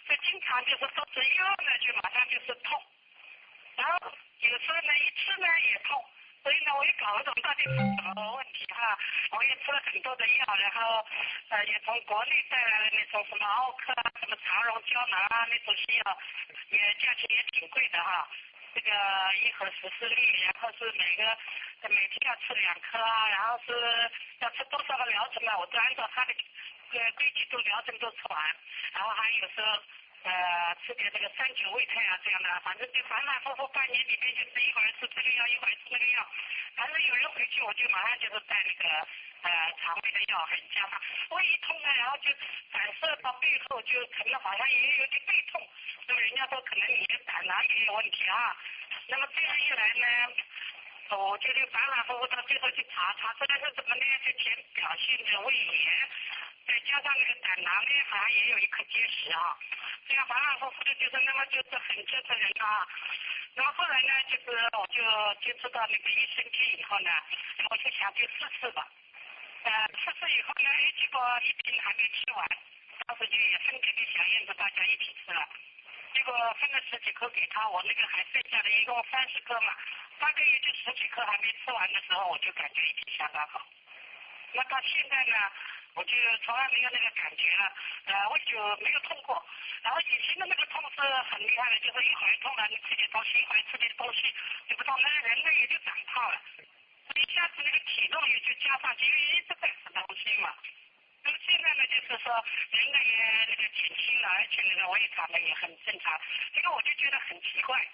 [0.06, 2.82] 就经常就是肚子一饿呢就马上就是痛，
[3.76, 6.04] 然后有时候呢一吃呢也痛。
[6.40, 8.14] 所以呢，我也搞不懂到底是什么
[8.52, 8.98] 题哈。
[9.32, 11.06] 我也吃了很多的药，然后
[11.48, 16.18] 呃也从国内带来了那种什么奥克啊、什么长荣胶囊啊那种西药，
[16.70, 18.28] 也价钱也挺贵的哈。
[18.74, 18.90] 这个
[19.42, 21.38] 一盒十四粒，然后是每个
[21.88, 25.58] 每天要吃两颗啊，然后是要吃多少个疗程啊？
[25.58, 26.34] 我都按照他的
[26.92, 28.56] 呃规矩都疗程都吃完，
[28.92, 29.82] 然后还有时候。
[30.24, 36.26] 呃，吃点这个三九胃泰啊，这样的，反正就反反复复半年里面就是一会儿吃这个药，一会儿吃那个药，
[36.74, 38.88] 反正有人回去我就马上就是带那个
[39.42, 41.00] 呃肠胃的药很加上，
[41.30, 42.30] 胃一痛呢，然后就
[42.70, 45.66] 反射到背后就可能好像也有点背痛，
[46.06, 48.56] 那么人家说可能你的胆囊也有问题啊，
[49.06, 50.34] 那么这样一来呢，
[51.16, 54.04] 我就反反复复到最后去查，查出来是什么呢？
[54.26, 56.08] 就填表性的胃炎。
[56.68, 59.56] 再加上那个胆囊呢，好像也有一颗结石啊，
[60.06, 62.86] 这样反反复复的，就是那么就是很折腾人啊。
[63.54, 65.00] 那么后来呢，就是我就
[65.40, 67.10] 接触到那个益生菌以后呢，
[67.70, 68.86] 我就想去试试吧。
[69.64, 72.46] 呃，试试以后呢，哎，结果一瓶还没吃完，
[73.06, 75.48] 当时就也分给给小燕子大家一起吃了。
[76.12, 79.74] 结果分了十几颗给他，我那个还剩下的一共三十颗嘛，
[80.18, 83.66] 大概也就十几颗还没吃完的时候，我就感觉已经相当好。
[84.52, 85.36] 那到现在呢？
[85.94, 87.72] 我就从来没有那个感觉了，
[88.06, 89.44] 呃，我就没有痛过。
[89.82, 94.34] 然后以前的那个痛是很厉害的，就是一会痛了，你吃点东西，一会吃点东西，
[94.68, 96.40] 就不痛，那个人呢也就长胖了，
[97.14, 100.54] 一下子那个体重也就加上去，因为一直在吃东西嘛。
[101.24, 106.20] 那么现在呢，就是说人呢也那个减轻了，而且那个胃长得也很正常。
[106.54, 107.86] 这个我就觉得很奇怪，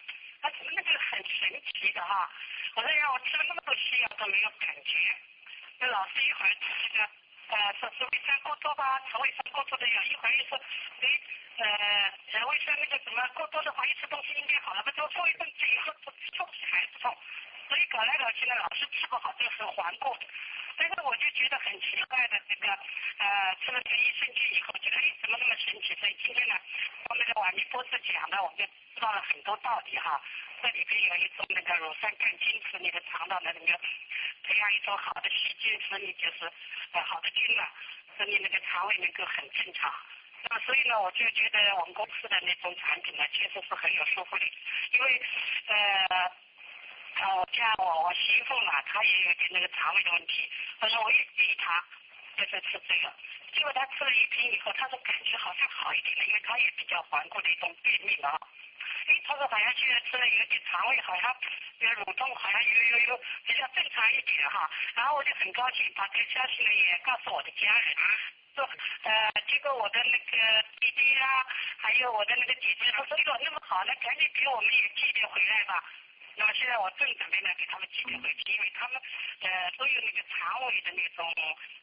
[0.42, 2.30] 他怎么那个很神奇的哈？
[2.74, 4.98] 我说呀我吃了那么多西药都没有感觉，
[5.78, 6.61] 那老是一会儿吃
[6.92, 7.11] 那个。
[7.54, 11.06] 呃，说是胃酸过多吧，肠胃酸过多的有，一会儿又说，哎，
[11.58, 17.16] 呃，胃酸那个什么过多的话，一吃东西应该好了，不都痛一阵子以后，吃东西还是痛，
[17.68, 20.16] 所以搞来搞去呢，老是治不好，就是顽固。
[20.77, 22.68] 但是我就觉得很奇怪的，这个
[23.18, 25.94] 呃，吃了这个益生菌以后，觉得哎，怎么那么神奇？
[25.94, 26.59] 所以今天呢，
[27.07, 30.20] 从那个王明博士讲的，我就知道了很多道理哈。
[30.61, 33.79] 这里边有一种那个乳酸杆菌，使你的肠道的那个
[34.42, 36.50] 培养一种好的细菌，使你就是
[36.92, 37.70] 呃好的菌啊，
[38.18, 39.94] 使你那个肠胃能够很正常。
[40.42, 44.53] 那么所以呢，我就觉得我们公司的那种产品呢，确实是很有说服力。
[44.90, 45.22] 因为
[45.66, 46.33] 呃，
[47.37, 50.50] 我家我我媳妇嘛，她也有点那个肠胃的问题，
[50.81, 51.85] 所以我也建议她
[52.37, 53.12] 就是吃这个。
[53.53, 58.38] 结果她吃了一瓶以后，她说感觉好像好一点了，因为她也比较顽固的一种便秘嘛。
[59.07, 61.37] 哎，他说好像现在吃了有点肠胃，好像
[61.79, 64.70] 有蠕动，好像有有有比较正常一点哈。
[64.94, 67.96] 然后我就很高兴，把这个消息呢也告诉我的家人，
[68.55, 68.68] 说
[69.03, 71.46] 呃，结果我的那个弟弟啊，
[71.77, 75.85] 还有我的那个姐姐，他说哟那么好，那赶紧给我们也寄点回来吧。
[76.37, 79.01] 那么现在我正准备呢给他们寄点回去，因为他们
[79.40, 81.33] 呃都有那个肠胃的那种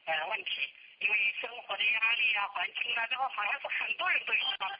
[0.05, 4.79] 呃问题，因为生活的压力啊、环境啊，然后好像是很多人都有的。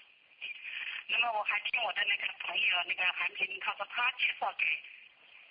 [1.08, 4.66] 那么我还听我的那个朋友那个韩平，他说他介绍给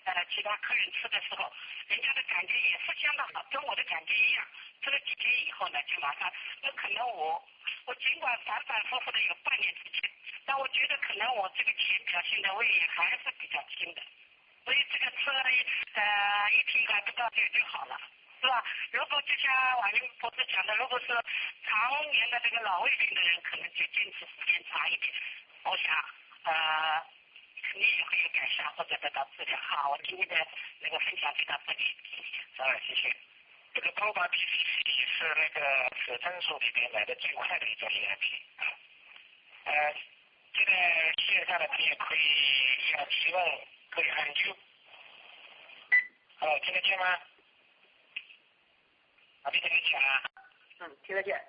[0.05, 1.53] 呃其他客人吃的时候，
[1.89, 4.47] 人家的感觉也是相当好，跟我的感觉一样。
[4.83, 6.33] 吃了几天以后呢，就马上，
[6.63, 7.43] 那可能我
[7.85, 10.11] 我尽管反反复复的有半年时间，
[10.47, 14.03] 但我觉得可能我这个浅表性的胃炎还是比较轻的，
[14.65, 18.01] 所以这个吃了一呃一瓶还不到就就好了，
[18.41, 18.65] 是吧？
[18.93, 21.07] 如果就像王林博士讲的，如果是
[21.65, 25.13] 常年的这个老胃病的人，可能就坚持时间长一点，
[25.65, 25.95] 我想
[26.45, 27.03] 呃
[27.71, 29.57] 肯定也会有改善或者得到治疗。
[29.63, 30.35] 好，我今天的
[30.81, 32.31] 那个分享就到这里，谢谢。
[32.85, 33.17] 谢谢。
[33.73, 38.67] 这个高巴 P C C 是那个是诊所里面来的最快的一种营养品啊。
[39.65, 39.95] 呃，
[40.53, 44.57] 现在线上的朋友可以要提问，可以按钮。
[46.39, 47.07] 好，听得见吗？
[49.45, 50.23] 啊，听得见啊？
[50.81, 51.41] 嗯，听得见。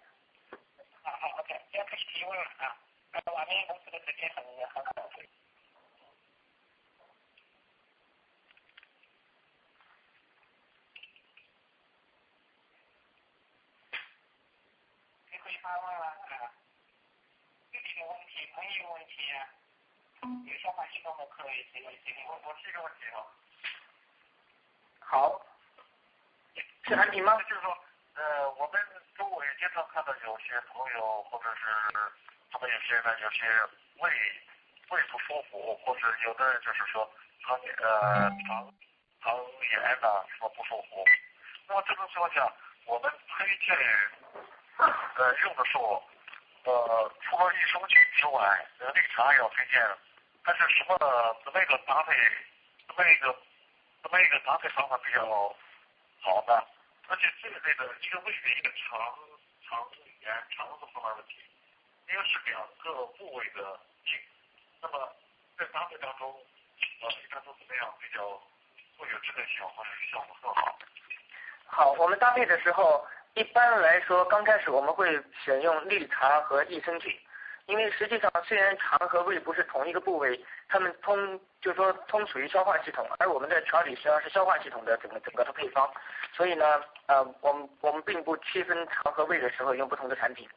[1.01, 2.77] 好好，OK，要开始提问了啊。
[3.13, 4.91] 呃，我们公司的时间很很好。
[15.71, 16.51] 发问了啊，
[17.71, 19.47] 具体的问题、朋友问题啊，
[20.45, 23.25] 有消化系统的可以提问提问，我我是一个问题哦。
[24.99, 25.41] 好，
[26.83, 27.41] 是安平吗？
[27.43, 27.77] 就是说，
[28.15, 28.81] 呃，我们
[29.17, 31.61] 周围经常看到有些朋友，或者是
[32.51, 33.45] 他们有些呢，有些
[33.99, 34.11] 胃
[34.89, 37.09] 胃不舒服，或者有的人就是说
[37.45, 38.73] 肠呃肠
[39.21, 39.37] 肠
[39.71, 41.05] 炎呐，说不舒服。
[41.65, 42.53] 那么这种情况下，
[42.83, 43.77] 我们推荐。
[44.81, 46.03] 呃，用的时候，
[46.63, 49.79] 呃，除了益生菌之外，呃，绿茶也要推荐。
[50.43, 50.97] 但是什么
[51.45, 52.13] 怎么一个搭配，
[52.87, 53.35] 怎么一个
[54.01, 55.21] 怎么一个搭配方法比较
[56.21, 56.63] 好呢？
[57.09, 58.97] 而且这个这个一个胃炎，一个肠
[59.69, 59.87] 肠
[60.21, 61.35] 炎、肠子方面问题，
[62.09, 64.19] 应该是两个部位的病。
[64.81, 65.13] 那么
[65.59, 66.33] 在搭配当中，
[67.01, 68.27] 呃，一般都怎么样比较
[68.97, 70.79] 会有这个效果效果更好？
[71.67, 73.05] 好，我们搭配的时候。
[73.33, 77.17] 一般来说，刚开始我们会选用绿茶和益生菌，
[77.65, 85.89] 因为实际上虽然肠和胃不是同一个部位，它们通就是说通属于消化系统，而我们的调理实际上是消化系统的整个整个的配方，
[86.33, 86.65] 所以呢，
[87.05, 90.47] 呃，我们我们并不区分肠和胃的时候用不同的产品。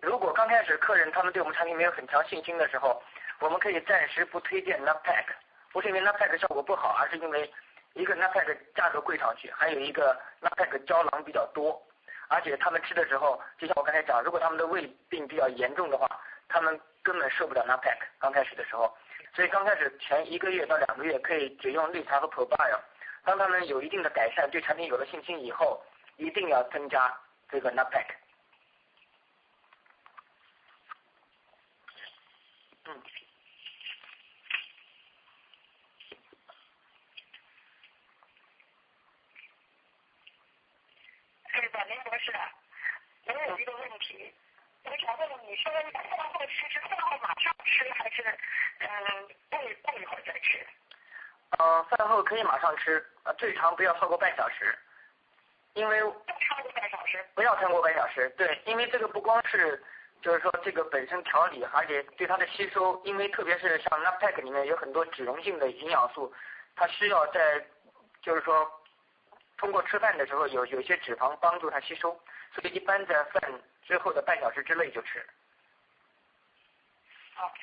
[0.00, 3.02] 如果刚开始客人他们对我们产品没有很强信心的时候，
[3.38, 5.24] 我们可以暂时不推荐 Nutpack，
[5.72, 7.50] 不是因为 Nutpack 效果不好，而是因为。
[7.94, 11.80] 一个 Nutpack 价格贵上去，还有一个 Nutpack 胶囊比较多，
[12.28, 16.08] 而且他们吃的时候，就像我刚才讲，如果他们的胃病比较严重的话，
[16.48, 17.98] 他们根本受不了 Nutpack。
[18.18, 18.96] 刚开始的时候，
[19.34, 22.80] 所以刚开始前一个月到两个月可以只用绿茶和 Probio。
[23.24, 25.80] 当他们有一定的改善，对产品有了信心以后，
[26.16, 27.16] 一定要增加
[27.48, 28.06] 这个 Nutpack。
[32.86, 33.02] 嗯。
[41.72, 42.32] 对的，林博士，
[43.26, 44.30] 我有一个问题，
[44.84, 45.82] 我想问问你，说饭
[46.34, 48.22] 后吃是饭后马上吃，还是
[48.80, 48.88] 嗯
[49.48, 50.66] 过过一会儿再吃？
[51.58, 53.02] 嗯，饭后可以马上吃，
[53.38, 54.78] 最长不要超过半小时，
[55.72, 57.24] 因为不超过半小时。
[57.34, 59.82] 不要超过半小时，对，因为这个不光是
[60.20, 66.34] 就是说这个本身调理，而且对它的吸收，因为特别是像 Nutpack 里面有很多脂溶性的营养素，
[66.76, 67.64] 它需要在
[68.20, 68.70] 就是说。
[69.62, 72.20] 通过吃饭的时候有有些脂肪帮助它吸收，
[72.52, 73.40] 所以一般在饭
[73.86, 75.24] 之后的半小时之内就吃。
[77.34, 77.54] 好，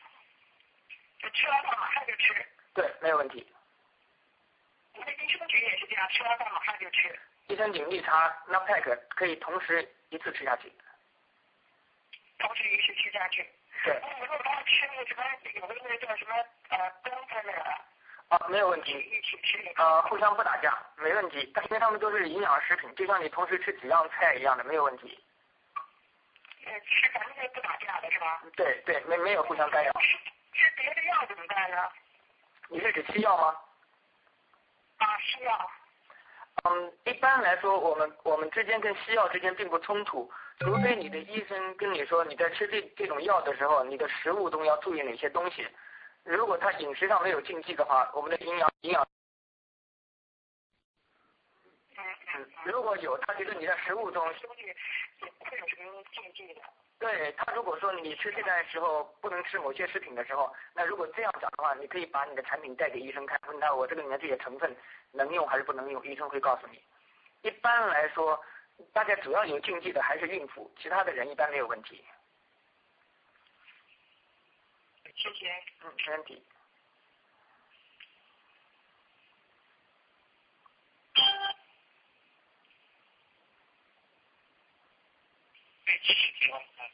[1.19, 2.33] 就吃完饭马上就吃。
[2.73, 3.45] 对，没有问题。
[4.93, 7.19] 你的益生菌也是这样，吃完饭马上就吃。
[7.47, 10.71] 益生菌、绿茶、Nutpack 可以同时一次吃下去。
[12.37, 13.45] 同时一次吃下去。
[13.83, 13.99] 对。
[14.01, 15.23] 那如果他吃那个什么，
[15.53, 16.33] 有的那个叫什么
[16.69, 17.59] 呃冬菜那个。
[18.29, 18.93] 啊，没有问题，
[19.77, 21.51] 呃，互相不打架，没问题。
[21.53, 25.19] 但因为他们都是营养食品，就像你同时吃几样菜一样的，没有问题。
[26.65, 28.43] 呃，吃咱们这不打架的是吧？
[28.55, 29.91] 对对，没没有互相干扰。
[30.53, 31.77] 吃别的药怎么办呢？
[32.67, 33.55] 你是指西药吗？
[34.97, 35.71] 啊，西药。
[36.65, 45.67] 嗯，一般来说，我们我们之间跟西药之间并不冲突，除非你的医生跟你说你在吃这这种药的时候，你的食物中要注意哪些东西。
[46.29, 49.07] 如果他饮食上没有禁忌的话，我们的营养营养。
[52.63, 54.75] 如果有，他觉得你在食物中是不是也
[55.17, 56.61] 不会有什么禁忌的？
[56.99, 64.75] 对他如果说你吃这段时候不能吃某些食品的时候，那如果这样讲的话，你可以把你的产品带给医生看，问他我这个里面这些成分
[65.11, 66.79] 能用还是不能用，医生会告诉你。
[67.41, 68.39] 一般来说，
[68.93, 72.05] 大家主要有禁忌的还是孕妇，其他的人一般没有问题。
[75.19, 75.51] 谢谢。
[75.83, 76.41] 嗯，没问题。
[85.85, 86.61] 对，继续提问。
[86.61, 86.89] 嗯。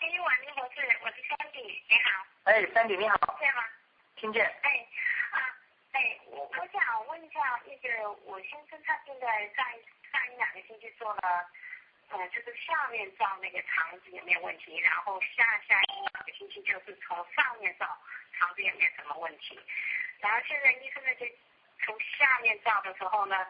[0.00, 2.45] 哎，晚上好，是我是三弟，你好。
[2.56, 3.62] 哎，三弟你好，对吗？
[4.16, 4.42] 听见？
[4.62, 4.86] 哎
[5.30, 5.36] 啊
[5.92, 11.46] 哎，我我想问一下，那个我先生他现在上一上一两个星期做了，
[12.08, 17.86] 呃，就是下面照那个肠子有没有问题，然后下下一两个星期就是从上面照
[18.38, 19.60] 肠子有没有什么问题，
[20.20, 21.26] 然后现在医生呢就
[21.84, 23.46] 从下面照的时候呢，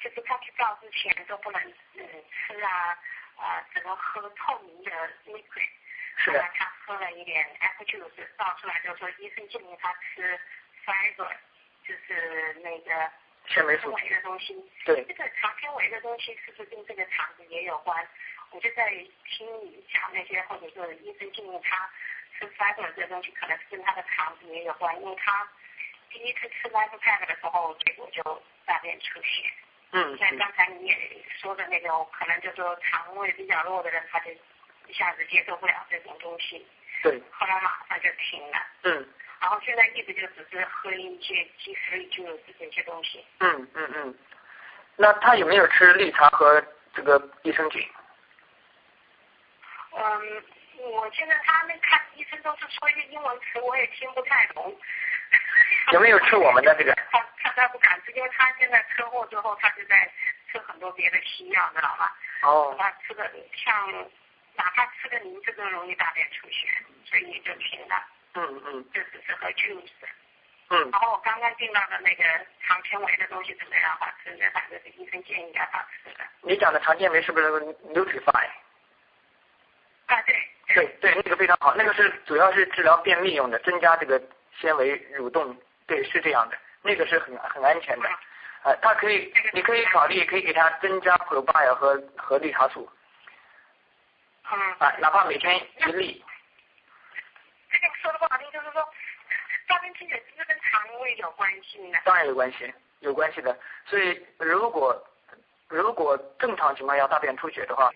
[0.00, 1.62] 就是他去照之前都不能
[1.94, 2.98] 嗯吃啊
[3.36, 4.90] 啊，只能喝透明的
[5.26, 5.70] liquid。
[6.16, 10.38] 是的后来他喝了一点 apple juice，照出来就说医生建议他吃
[10.84, 11.30] fiber，
[11.86, 12.90] 就是那个
[13.46, 14.54] 纤纤维素，维的东西。
[14.84, 18.06] 对这个长纤维的东西是不是跟这个肠子也有关？
[18.50, 18.88] 我就在
[19.24, 21.90] 听你讲那些，或者是医生建议他
[22.38, 25.48] 吃 fiber 这个东西，可能是跟他的肠子也有关，因为他
[26.10, 29.50] 第一次吃 life pack 的时候，结果就大便出血。
[29.92, 34.30] 嗯像刚才你也说的那种，可能就说肠胃比较弱的人，他就
[34.88, 36.66] 一下子接受不了这种东西，
[37.02, 38.58] 对，后来马上就停了。
[38.84, 39.08] 嗯
[39.38, 43.24] 然后现在一直就只是喝一些鸡飞就是这些东西。
[43.40, 44.18] 嗯嗯嗯。
[44.96, 46.60] 那他有没有吃绿茶和
[46.94, 47.86] 这个益生菌？
[49.92, 50.42] 嗯，
[50.78, 54.74] 我现在他们看医生都是说一些英文词，我也听不太懂。
[55.92, 56.94] 有没有吃我们的这个？
[57.12, 60.10] 他他他不敢吃，因为他现在车祸之后，他就在
[60.50, 62.16] 吃很多别的西药，知道吧？
[62.42, 64.10] 哦，他吃的像
[64.56, 66.68] 哪怕吃个梨子都容易大便出血，
[67.04, 68.04] 所以就停了，
[68.34, 69.90] 嗯嗯就只是喝 juice。
[70.68, 72.24] 嗯然后我刚刚订到的那个
[72.66, 73.96] 长纤维的东西怎么样？
[74.00, 76.24] 好吃的，反正是医生建议让他吃的。
[76.42, 77.46] 你讲的肠纤维是不是
[77.94, 78.48] Nutrify？
[80.06, 80.34] 啊，对。
[80.74, 84.20] 对对，那个非常好，那个是主要是治疗便秘用的，增加这个
[84.58, 88.08] 纤维蠕动，对，是这样的，那个是很很安全的。
[88.64, 92.90] 呃，它可以，你可以考虑，可以给它增加 probia 和和绿茶素
[94.52, 94.60] 嗯。
[94.78, 96.24] 啊，哪怕每天一粒。
[97.70, 98.88] 这个说的不好听，就是说
[99.66, 101.98] 大便出血是不是跟肠胃有关系呢？
[102.04, 103.58] 当然有关系，有关系的。
[103.86, 104.96] 所以如果
[105.68, 107.90] 如果正常情况下大便出血的话，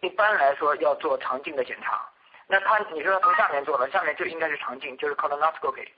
[0.00, 2.06] 一般来说要做肠镜的检查。
[2.46, 5.88] 那他你说从下面做了，下面就应该是肠镜，就是 colonoscopy。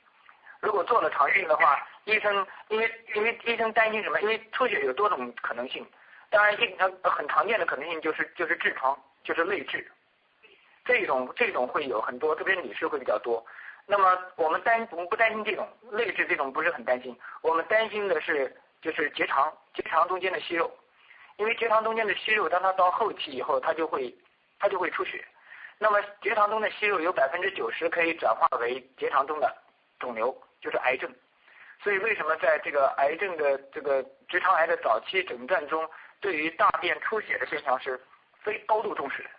[0.61, 4.21] 如果做了肠镜的话，医生因为因为医生担心什么？
[4.21, 5.85] 因为出血有多种可能性，
[6.31, 6.57] 当然
[7.03, 8.97] 很常见的可能性就是就是痔疮，
[9.27, 9.85] 就是内痔。
[10.85, 13.45] 这种这种会有很多，特别女士会比较多。
[13.87, 20.71] 那么我们担我们不担心这种内痔这种不是很担心，我们担心的是就是结肠结肠中间的息肉，
[21.39, 24.15] 因为结肠中间的息肉，当它到后期以后，它就会
[24.61, 25.25] 它就会出血。
[25.79, 29.53] 那么结肠中的息肉有百分之九十可以转化为结肠中的
[29.99, 31.13] 肿瘤，就是癌症。
[31.83, 35.89] 所以为什么在这个癌症的这个直肠癌的早期诊断中，
[36.21, 38.01] 对于大便出血的现象是
[38.47, 39.31] 非高度重视的，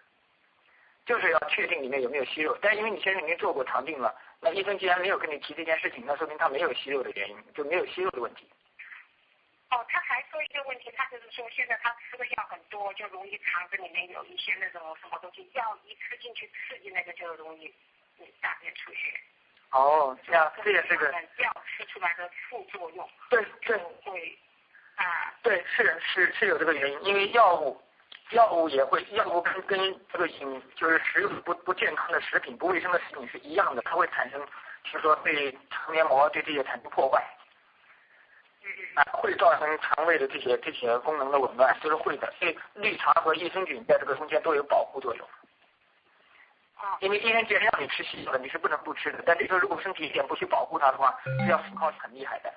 [1.05, 2.57] 就是要确定里面有没有息肉。
[2.61, 8.45] 但因为你先生已经做过肠镜了，那医生既然没有跟你提这件事情，那说明他没有息肉的原因，就没有息肉的问题。
[9.71, 17.73] 哦，他还说一个问题，他就是说现在他吃的药很多，就容易肠子里面有一些那种什么东西，药一吃进去刺激那个就容易
[18.19, 19.13] 嗯大便出血。
[19.71, 24.37] 哦，这样这也是个药吃出来的副作用，对对就会
[24.95, 27.81] 啊对是是是有这个原因，因为药物
[28.31, 34.39] 药物也会药物跟跟这个饮就是食用不不健康的食品、不卫生的食品是一样的，它会产生，
[34.83, 37.23] 就是说对肠黏膜对这些产生破坏。
[38.95, 42.29] 啊，会造成肠胃的这些这些功能的紊乱，这是会的。
[42.37, 45.25] 所以绿茶和益生菌在这个中间都有保护作用。
[46.75, 49.23] 啊因为医生既然让你吃西药了，你是不能不吃的。
[49.25, 52.53] 但这时候如果身体一点不去保护它的话，是要损耗很厉害的。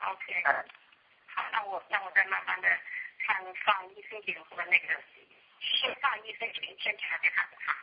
[0.00, 0.54] OK，嗯，
[1.34, 2.68] 好，那我那我再慢慢的
[3.26, 4.94] 看放益生菌和那个
[5.60, 7.74] 先放益生菌，先查给他的肠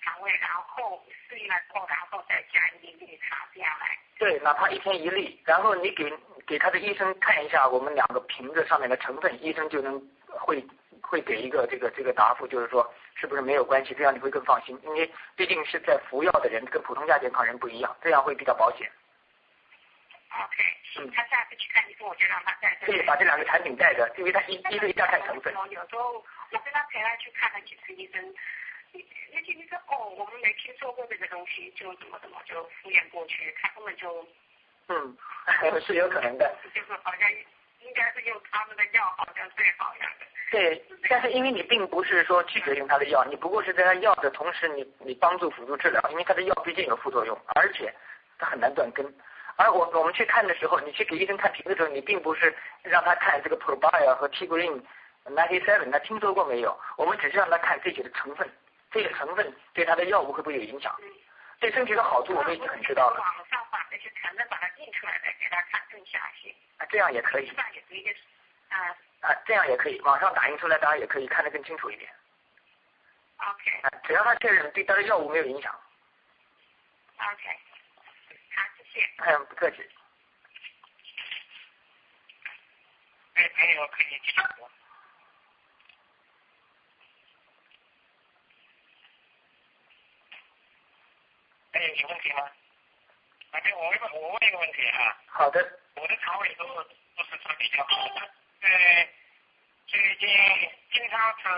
[0.00, 3.98] 肠胃，然后适应了之后，然后再加一粒绿茶，这样来。
[4.18, 6.10] 对，哪怕一天一粒，然后你给
[6.46, 10.64] 给他的医生看一下我们两个瓶子上面的成分，医生就能会
[11.02, 18.90] 会给一个这个这个答复，就是说是不是没有关系，这样你会更放心，因为毕竟是在服药的人跟普通亚健康人不一样，这样会比较保险。
[20.28, 20.56] OK，
[21.00, 22.86] 嗯，他下次去看医生，我就让他带着。
[22.86, 25.52] 对，把这两个产品带着，因为他一一个一定要看成分。
[25.70, 28.34] 有时候我跟他陪他去看了几次医生，
[29.32, 34.26] 那些医生哦，我们没听说过这个东西，就怎么怎么就敷衍过去，他根本就。
[34.88, 35.16] 嗯，
[35.84, 36.56] 是有可能的。
[36.74, 37.30] 就是好像
[37.80, 40.26] 应该是用他们的药，好像最好一样的。
[40.50, 47.94] 对，但是因为你并不是说拒绝用他的药，你不过是在他药的同时，你你帮助辅助治疗，因为他的药毕竟有副作用，而且
[48.38, 49.04] 他很难断根。
[49.58, 54.80] 而我我们去看的时候，你去给医生看瓶子的时候，你并不是让他看这个 Probia 和 T Green
[55.26, 56.78] ninety seven，他听说过没有？
[56.96, 58.48] 我们只是让他看这几个成分，
[58.92, 60.94] 这些成分对他的药物会不会有影响？
[61.60, 63.18] 对身体的好处我们已经很知道了。
[63.18, 66.54] 网上把那些成分把它印出来再给他看更详细。
[66.76, 67.48] 啊，这样也可以。
[67.48, 68.16] 这样也可以，
[68.68, 68.78] 啊。
[69.22, 72.08] 啊，这样也可以，网上打印出来当然也可以看得更清楚一点。
[73.38, 73.72] OK。
[73.82, 75.74] 啊，只要他确认对他的药物没有影响。
[77.18, 77.58] OK。
[79.18, 79.32] 好，谢谢。
[79.32, 79.76] 嗯，不客气。
[83.34, 84.70] 哎，朋友可以继续说。
[91.72, 92.50] 哎，有问题吗？
[93.52, 95.16] 啊，对，我问我问一个问题啊。
[95.28, 95.80] 好的。
[95.94, 96.64] 我的肠胃都
[97.16, 98.30] 都是算比较好的，
[98.60, 99.08] 呃，
[99.88, 100.28] 最近
[100.92, 101.48] 经常吃，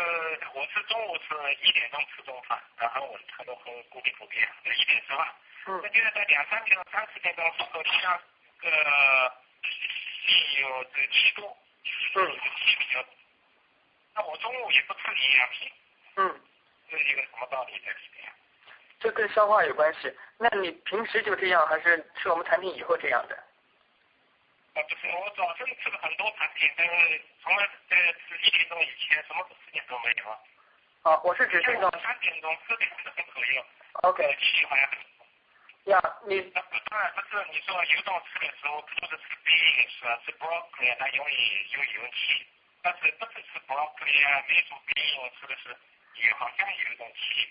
[0.55, 5.34] 我吃中午是一点钟吃中饭，然后我它都很固定不变，就一点吃饭。
[5.66, 5.80] 嗯。
[5.82, 8.20] 我觉得在两三点钟、三四点钟之后，像
[8.61, 11.56] 个气有这气多，
[12.14, 13.04] 嗯，气比较。
[14.14, 15.72] 那我中午也不吃营养品。
[16.16, 16.40] 嗯。
[16.90, 18.32] 这是一个什么道理在里面？
[18.98, 20.12] 这跟消化有关系。
[20.38, 23.36] 那你平时就这样，还是吃我们产品以后这样的？
[24.74, 27.96] 啊，不是，我早晨吃了很多产品，但是从来在
[28.26, 30.30] 吃一点钟以前什么事情都没有。
[31.02, 31.88] 啊，我是指这种。
[32.02, 33.64] 三点钟、四点钟左右。
[34.02, 34.36] OK。
[34.40, 34.74] 气好
[35.85, 36.41] 呀，你。
[36.91, 41.35] 当然不是，你说游动吃的时候，不是吃 beans 啊，吃 broccoli 它容易
[41.70, 42.45] 有油气，
[42.83, 45.76] 但是不是吃 broccoli 啊，没煮 bean 吃的是
[46.20, 47.49] 也好像有一种气。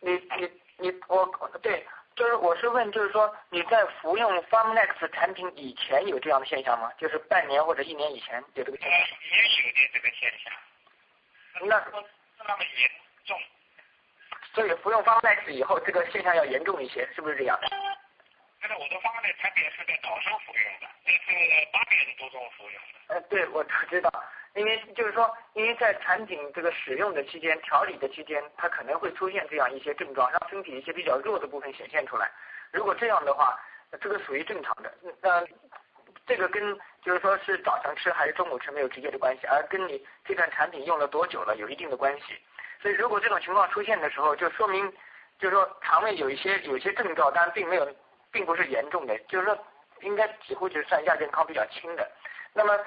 [0.00, 1.24] 你你你我
[1.62, 1.82] 对，
[2.14, 6.92] 就是我是问，就是说你在服用 Farmnex 产品以前有这样的现象吗？
[6.98, 9.00] 就是半年或者一年以前有这个现象？
[9.00, 10.52] 也有点这个现象。
[11.66, 12.06] 那不
[12.36, 12.90] 那么严
[13.24, 13.40] 重。
[14.54, 17.58] 所以服用 Farmnex 以后，这个现象要严重一些，是不是这样？
[18.60, 23.14] 但是我的 Farmnex 产品是在早上服用的，那是八点多钟服用的。
[23.14, 24.10] 呃，对，我知道。
[24.54, 32.30] 因为就是说，因为在产品这个使用的期间、调理的期间，它可能会出现这样一些症状，让身体一些比较弱的部分显现出来。
[32.70, 33.58] 如果这样的话，
[34.00, 34.94] 这个属于正常的。
[35.20, 35.44] 那
[36.24, 42.38] 这个跟就是说是早上吃还是中午吃没有直接的关系，而跟你这段产品用了多久了有一定的关系。
[42.84, 44.92] 所以如果这种情况出现的时候，就说明
[45.38, 47.96] 就是说肠胃有一些有一些症状，但并没有，
[48.30, 49.58] 并不是严重的，就是说
[50.02, 52.06] 应该几乎就算亚健康比较轻的。
[52.52, 52.78] 那么。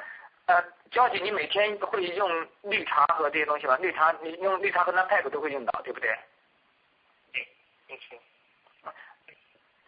[0.47, 3.75] 呃，交姐，你每天会用绿茶和这些东西吗？
[3.81, 6.17] 绿茶，你用绿茶和 n a p 都会用到，对不对？
[7.33, 7.45] 对，
[7.89, 8.17] 没错。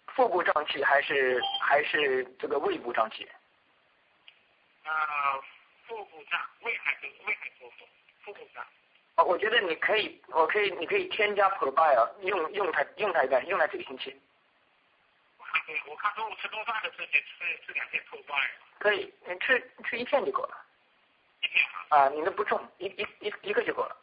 [0.08, 3.26] 腹部胀气还是还是这个胃部胀气？
[4.84, 4.92] 啊，
[5.88, 7.88] 腹部胀，胃还是胃还舒服，
[8.26, 8.62] 腹部胀。
[9.20, 14.18] 哦，我觉得你可以，我可以，你可以添加 Probio，用用它用它一段，用它这个星期。
[15.38, 18.50] 我看我看中午吃中饭的时候就吃吃两片 Probio。
[18.80, 20.66] 可以，你吃吃一片就够了。
[21.42, 21.98] 一片啊？
[21.98, 23.98] 啊，你那不重，一一一一个就够了。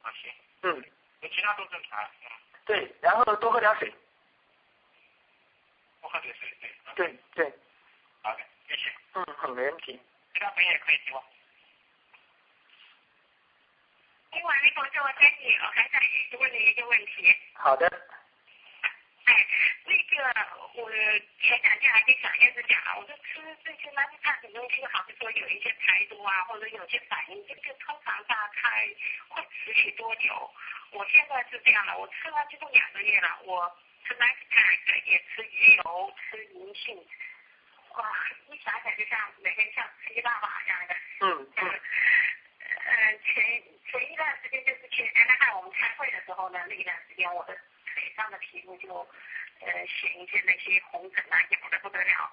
[0.00, 0.32] 啊行。
[0.62, 0.82] 嗯。
[1.20, 2.02] 我其他都正常。
[2.02, 2.30] 嗯。
[2.64, 3.92] 对，然后多喝点水。
[6.00, 6.70] 多喝点水，对。
[6.94, 7.52] 对对。
[8.22, 8.90] 好的，谢谢。
[9.12, 10.00] 嗯，好，没问题。
[10.32, 11.22] 其他朋友也可以提问。
[14.32, 16.00] 另外，那个叫我先你，我还想
[16.40, 17.36] 问你一个问题。
[17.54, 17.86] 好的。
[19.24, 19.46] 哎，
[19.84, 20.90] 那个我
[21.40, 28.88] 前两天还跟小燕子讲了，我说吃这些垃圾碳的东西，好比说有一些排毒啊，或者有些反应，这个通常大概
[29.28, 30.50] 会持续多久？
[30.92, 33.70] 我现在是这样的，我吃了几乎两个月了，我
[34.06, 36.96] 吃 f e pack 也吃鱼油，吃银杏，
[37.94, 38.10] 哇，
[38.50, 40.96] 一想想就像每天像吃一大把一样的。
[41.20, 41.80] 嗯嗯。
[42.84, 43.44] 嗯，前
[43.90, 47.56] 前一段时间就是去安娜我们开会的时候呢，那一段时间我的。
[47.94, 49.06] 腿上的皮肤就
[49.66, 52.32] 呃显一些那些红疹啊痒的不得了。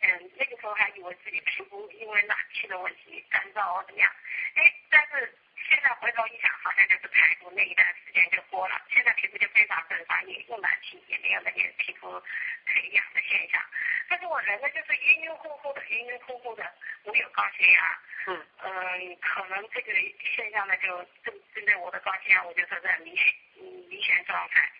[0.00, 4.10] 嗯那个时候还以为自己皮肤因为暖气的问题干燥啊怎么样？
[4.54, 5.36] 哎但是
[5.68, 8.80] 现在回头一想好像就是排毒那一段时间就过了。
[8.90, 13.60] 现在皮肤就非常正常也用暖气也没有那些皮肤很痒的现象。
[14.08, 16.64] 但是我人呢就是晕晕乎乎的晕晕乎乎的
[17.02, 18.46] 我有高血压嗯。
[18.62, 19.92] 嗯可能这个
[20.36, 24.70] 现象呢就针针对我的高血压我就说在明显嗯明显状态。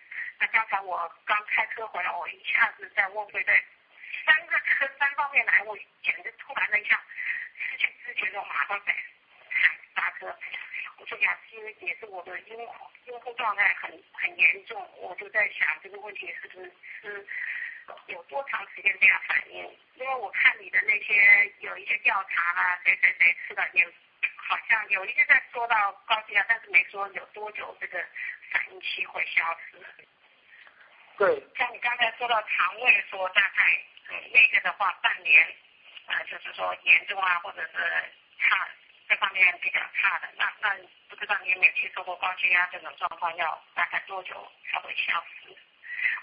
[0.99, 3.63] 我刚开车回来，我一下子在问会在
[4.25, 7.01] 三个车三方面来，我简直突然的一下
[7.55, 8.93] 失去知觉，我马上在
[9.95, 10.37] 刹车。
[10.97, 17.27] 我说呀，因为也是我的用户用户状态很很严重，我就在想这个问题是不是是
[18.07, 19.79] 有多长时间这样反应？
[19.93, 23.89] 因为我看你的那些有一些调查啦，谁谁谁吃的，有
[24.35, 28.05] 好像有一些在说到高血压，但是没说有多久这个
[28.51, 29.68] 反应期会消失。
[31.19, 31.43] 对。
[31.57, 33.83] 像你刚才说到肠胃，说大概
[34.31, 35.45] 那个的话，半年，
[36.07, 37.77] 呃，就是说严重啊，或者是
[38.39, 38.67] 差。
[39.09, 40.69] 这方面比较差的，那那
[41.09, 45.49] 不知道你有没有听说过高血压这种状况要大概多久才会消失？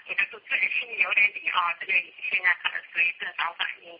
[0.07, 3.99] 我就是自己心里有点底啊，这个现在可能属于正常反应。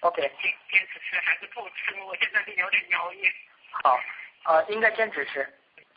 [0.00, 0.20] OK。
[0.42, 1.94] 坚坚持吃还是不吃？
[2.02, 3.32] 我现在是有点犹豫。
[3.70, 4.00] 好，
[4.44, 5.48] 呃，应该坚持吃。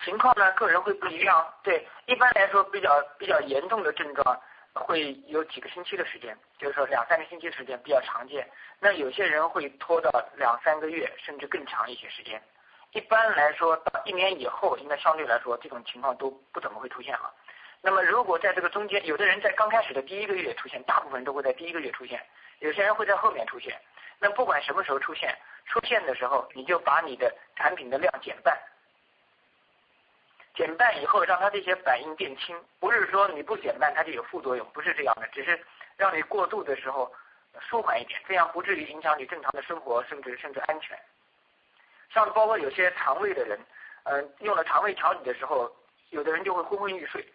[0.03, 1.53] 情况呢，个人会不一样。
[1.63, 4.41] 对，一般来说比较比较严重的症状。
[4.73, 8.49] 会有几个星期的时间，就是说两三个星期时间比较常见。
[8.79, 12.41] 那有些人会拖到两三个月，甚至更长一些时间。
[12.93, 17.33] 一般来说，到一年以后，应该相对来说这种情况都不怎么会出现了。
[17.81, 22.25] 那么如果在这个中间，有的人在刚开始的第一个月出现，大部分都会在第一个月出现，
[22.59, 23.77] 有些人会在后面出现。
[24.19, 28.57] 那不管什么时候出现，出现的时候你就把你的产品的量减半。
[30.55, 35.59] 减半以后，让它这些反应变轻，不是说你不减半它就有副作用，不是这样的，只是
[35.97, 37.11] 让你过度的时候
[37.59, 40.97] 舒缓一点，这样不至于影响你正常的生活，甚至甚至安全。
[42.13, 43.59] 像包括有些肠胃的人，
[44.03, 45.71] 嗯，用了肠胃调理的时候，
[46.09, 47.25] 有的人就会昏昏欲睡。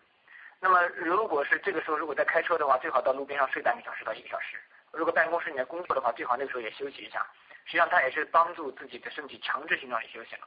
[0.60, 4.58] 那么如果是这个时候，如果在开车的话，最好到路边上睡半个小时到一个小时。
[4.92, 7.26] 如果办公室里面工作的话，最好那个时候也休息一下。
[7.64, 10.46] 实际上，它也是帮助自己的身体强制性让你休息了。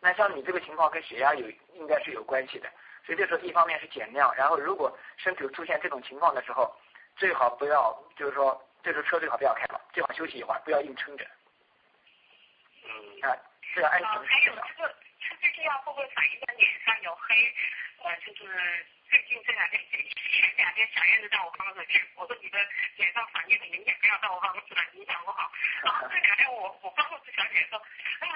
[0.00, 2.68] 那像你这个情况跟血压有应该是有关系的，
[3.04, 6.74] 所以这时候一方面是减量，然后如果身体出现这种情况的时候，
[7.16, 11.26] 最好不要就是说这时候车最好不要开了，最好休息一会儿，不要硬撑着。
[12.84, 12.90] 嗯。
[13.22, 14.08] 啊，是要安全。
[14.08, 14.88] 还有这个
[15.18, 17.54] 吃这些药会不会反映在脸上有黑？
[18.04, 18.86] 呃，就是
[19.16, 19.98] 最近这两天前
[20.28, 22.58] 前两天小燕子到我办公室去，我说你的
[22.96, 25.50] 脸上反应很明显，不要到我办公室来影响我好。
[25.82, 27.80] 然后这两天我我办公室小姐说，
[28.20, 28.34] 哎呀。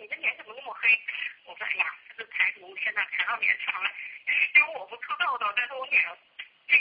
[0.00, 0.88] 你的脸怎么那么黑？
[1.44, 3.90] 我说哎呀，这排毒现在排到脸上了，
[4.54, 6.02] 因为我不出痘痘，但是我脸
[6.66, 6.76] 这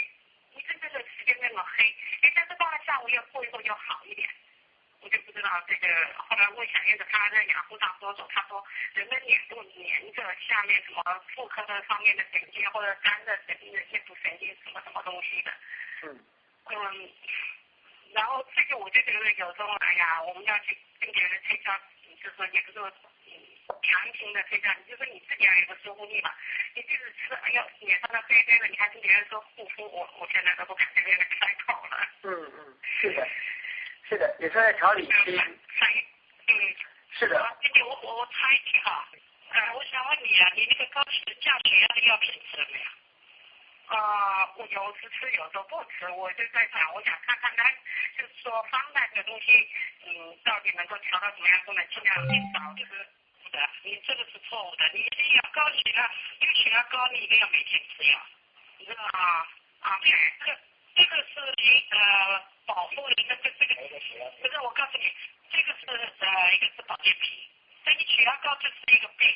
[0.52, 4.30] 一阵阵的时间那么黑，哎，但是到了下午要过一会又好一点，
[5.06, 5.88] 我就不知道这个。
[6.18, 11.04] 后来问小燕子，她在雅虎上搜索，她说人的脸部粘着下面什么
[11.36, 15.54] 妇科的方面的神经或者肝的神经的内部神经什么什么东西的。
[16.02, 16.26] 嗯。
[16.68, 17.14] 嗯，
[18.14, 21.72] 然后这个我就觉得有时候哎呀，我们要去跟别人推销。
[22.24, 22.90] 就是说，也不是说
[23.84, 26.34] 强行的推销，你就说你自己要有个说服力嘛。
[26.74, 32.10] 你就是吃，哎呦，脸上的黑黑的，你还跟别人说护肤，我我现在都不敢跟别人开口了。
[32.24, 33.28] 嗯嗯，是的，
[34.08, 35.12] 是的，你说在调理期。
[36.48, 36.76] 嗯，
[37.18, 37.58] 是的。
[37.62, 39.08] 姐姐，我我我插一句哈，
[39.50, 42.86] 呃，我想问你啊，你那个高血降血压的药品吃了没有？
[43.98, 47.70] 啊，我有时吃，有时候不吃，我就在想，我想看看它，
[48.18, 49.70] 就是说方那个东西，
[50.06, 53.08] 嗯，到底能够调到什么样，不能尽量减少，就是
[53.44, 58.20] 不的，你这个是错误的，你一定要高血压，因为血压高，你一定要每天吃药，
[58.78, 59.48] 你知道吗？
[59.82, 60.12] 啊，对，
[60.46, 60.60] 这个
[60.96, 63.76] 这个是一呃保护你的这这个，
[64.42, 65.12] 不是我告诉你，
[65.52, 65.86] 这个是
[66.20, 67.38] 呃一个是保健品，
[67.84, 69.28] 那你血压高就是一个病，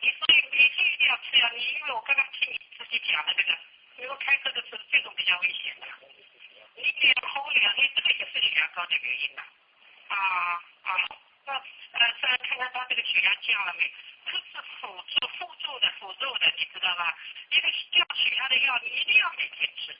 [0.00, 3.58] 你所以你是一定要吃药，你因为我刚刚听你自己讲的这个。
[3.98, 5.86] 如果开车的时候，这种比较危险的。
[6.76, 9.42] 你点空了，你这个也是血压高的原因呐。
[10.08, 10.16] 啊
[10.84, 10.90] 啊，
[11.44, 13.92] 那呃，再看看他这个血压降了没？
[14.24, 17.18] 这是辅助、辅助的、辅助的，你知道吧？
[17.50, 19.94] 一个降血压的药，你一定要每天吃。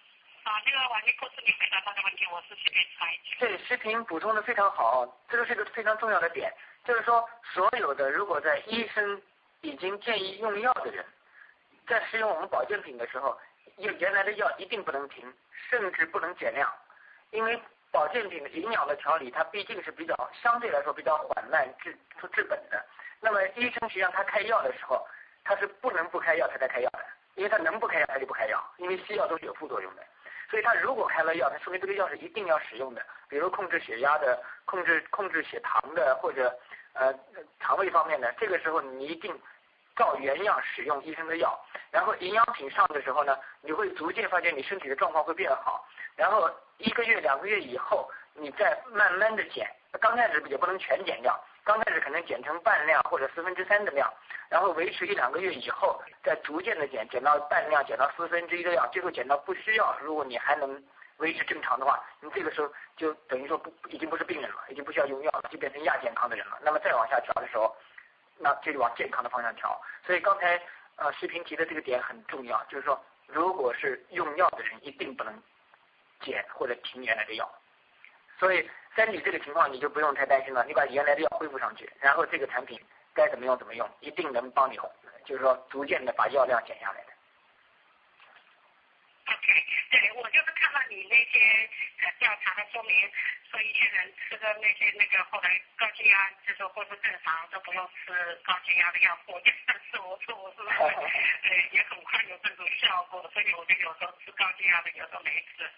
[0.45, 3.37] 啊，这个王尼博士，你回答他的问题，我是随便插一句。
[3.39, 6.53] 对，视频补充的非常好，这个是一个非常重要的点，
[6.85, 9.21] 就是说，所有的如果在医生
[9.61, 11.05] 已经建议用药的人，
[11.87, 13.39] 在使用我们保健品的时候。
[13.77, 15.33] 原原来的药一定不能停，
[15.71, 16.71] 甚至不能减量，
[17.31, 17.59] 因为
[17.91, 21.97] 保健品的营养的调理，它毕竟是比较相对来说比较缓慢治
[22.35, 22.85] 治本的。
[23.21, 25.07] 那么医生实际上他开药的时候，
[25.45, 30.05] 他是不能不开药他才开药的，因为他能不开药他就不开药，因为西药都是有副作用的。
[30.51, 36.53] 所以他如果开了药，他说明这个药是一定要使用的，比如控制血压的、控制控制血糖的或者
[36.95, 37.15] 呃
[37.61, 39.39] 肠胃方面的，这个时候你一定
[39.95, 41.59] 照原样使用医生的药，
[41.93, 45.87] 然后营养品上的时候呢，你会逐渐发现你身体的状况会变好，
[46.17, 49.71] 然后一个月两个月以后，你再慢慢的减，
[50.01, 54.13] 刚开始也不能全减掉，刚开始可能减成半量或者四分之三的量，
[54.49, 60.83] 然后维持一两个月以后，再逐渐的减，减到半量，减到四分之一的量，最后减到不需要，如果你还能
[61.19, 66.59] 维持正常的话，你这个时候就等于说不已经不是病人了，已经不需要用药了，就变成亚健康的人了。
[66.63, 67.75] 那么再往下调的时候。
[68.43, 70.59] 那这就往健康的方向调，所以刚才
[70.97, 75.43] 呃视频提的这个点很重要，就是说，如果是用药的人，一定不能
[76.23, 77.47] 减或者停原来的药。
[78.41, 82.81] 所以在你这个情况，你就不用太担心了，你把原来的药恢复上去，然后这个产品
[83.13, 84.77] 该怎么用怎么用，一定能帮你，
[85.27, 87.11] 就是说逐渐的把药量减下来的。
[91.01, 91.41] 你那些
[92.05, 93.11] 呃调查的说明。
[93.51, 100.71] 说一些人吃的那些那个后来高血压就是恢复正常都不用吃高血压的药，我就吃我吃我是吧？
[101.43, 105.69] 对，也很快有这种效果，所以我就有时候吃高血压的，有时候没吃。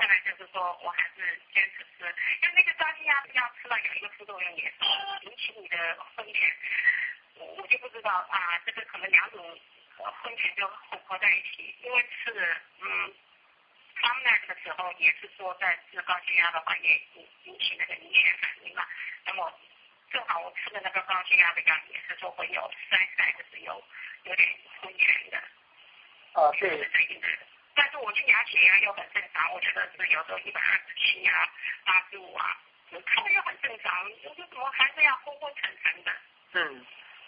[0.00, 2.08] 现在就是说我还是坚持吃，
[2.40, 4.72] 因为那个高血压的药吃了有一个副作用也
[5.20, 6.56] 引起你的风险，
[7.34, 9.60] 我我就不知道啊，这个可能两种
[10.22, 13.14] 风险就混合在一起，因为吃嗯。
[14.00, 18.86] 方那的时候也是说在治高血压的话也引引起那个凝血反应嘛，
[19.24, 19.52] 那么
[20.10, 23.82] 正好我吃的那个高血压的药也是说会有三代的是有
[24.24, 24.48] 有点
[24.80, 25.42] 昏眩的。
[26.34, 26.90] 哦，是。
[27.74, 31.48] 但是我去量血压又很正常，我觉得是有时候一百二十七啊，
[31.84, 32.60] 八十五啊，
[33.06, 36.12] 看着又很正常，我说怎么还是要昏昏沉沉的？
[36.52, 36.86] 嗯。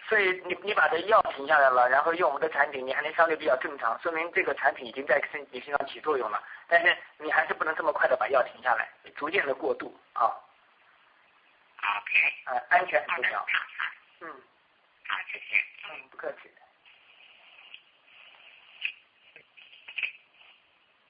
[0.09, 6.43] 所以你你把这药停下来了，然后用我们的产品，你还能相对比较正常，说明这个产品已经在身你身上起作用了。
[6.67, 10.27] 但是你还是不能这么快的把药停下来，逐渐的过渡啊。
[11.79, 12.35] OK。
[12.47, 13.47] 呃，安全很重要。
[14.21, 14.29] 嗯。
[15.07, 15.57] 好，谢谢。
[15.89, 16.51] 嗯，不客气。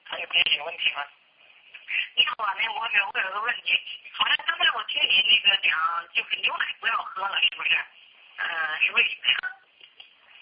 [0.03, 1.03] 还有别的有问题吗？
[2.15, 3.73] 你好啊，那我有我有个问题，
[4.13, 5.73] 好像刚才我听你那个讲，
[6.13, 7.75] 就是牛奶不要喝了，是不是？
[8.41, 9.09] 呃，是为什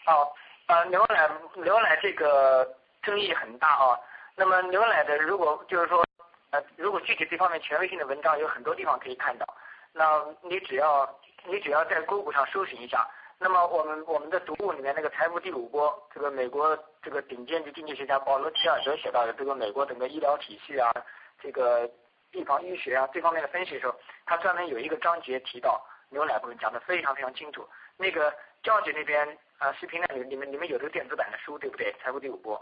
[0.06, 0.14] 么？
[0.14, 0.32] 哦，
[0.68, 2.68] 呃，牛奶牛奶这个
[3.02, 4.00] 争议很大啊。
[4.36, 6.06] 那么牛奶的，如果就是说，
[6.52, 9.46] 呃，如果具体这方面权威性的文章有很多地方可以看到，
[9.94, 13.06] 那你只要你只要在 Google 上搜寻一下，
[13.38, 20.92] 那么我们我们的读物里面那个财富第五波，这个美国这个顶尖的经济学家保罗齐尔德写到的这个美国整个医疗体系啊，
[21.42, 21.90] 这个
[22.32, 23.94] 地方医学啊这方面的分析的时候，
[24.26, 27.68] 他专门有一个章节提到牛奶部分讲的非常非常清楚。
[28.00, 28.34] 那个
[28.64, 31.94] 教姐那边啊，视频那里，你们你们有这个电子版的书对不对？
[32.02, 32.56] 财富第五波。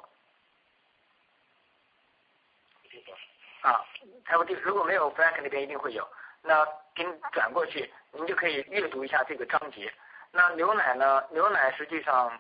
[3.62, 3.86] 啊，
[4.26, 6.08] 财富第如果没有 Frank 那边一定会有。
[6.42, 6.66] 那
[6.96, 9.94] 给你转过去，您就可以阅读一下这个章节。
[10.32, 11.24] 那牛奶呢？
[11.32, 12.40] 牛奶实际上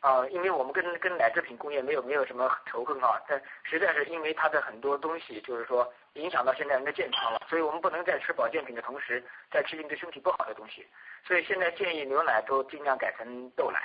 [0.00, 10.86] 啊，因为我们跟跟奶制品工业没有没有什么仇恨啊，但实在是因为它的很多东西就是说影响到现在人的健康了，所以我们不能在吃保健品的同时再吃进对身体不好的东西。
[11.26, 13.80] 所以现在建议牛奶都尽量改成豆奶，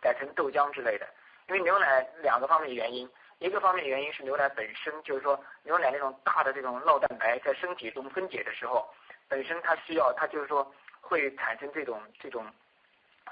[0.00, 1.06] 改成豆浆之类的。
[1.48, 3.08] 因为牛奶两个方面原因，
[3.38, 8.88] 一个方面原因是牛奶本身就是说牛奶那种大的这种酪蛋白在身体中分解的时候，
[9.28, 12.46] 本身它需要它就是说会产生这种这种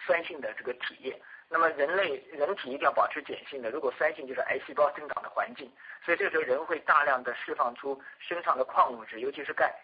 [0.00, 1.20] 酸性的这个体液。
[1.48, 5.70] 那么人类人体一定要保持碱性的，如果酸性就是癌细胞生长的环境。
[6.04, 9.74] 所以这时候人会大量的释放出身上的矿物质，尤其是钙。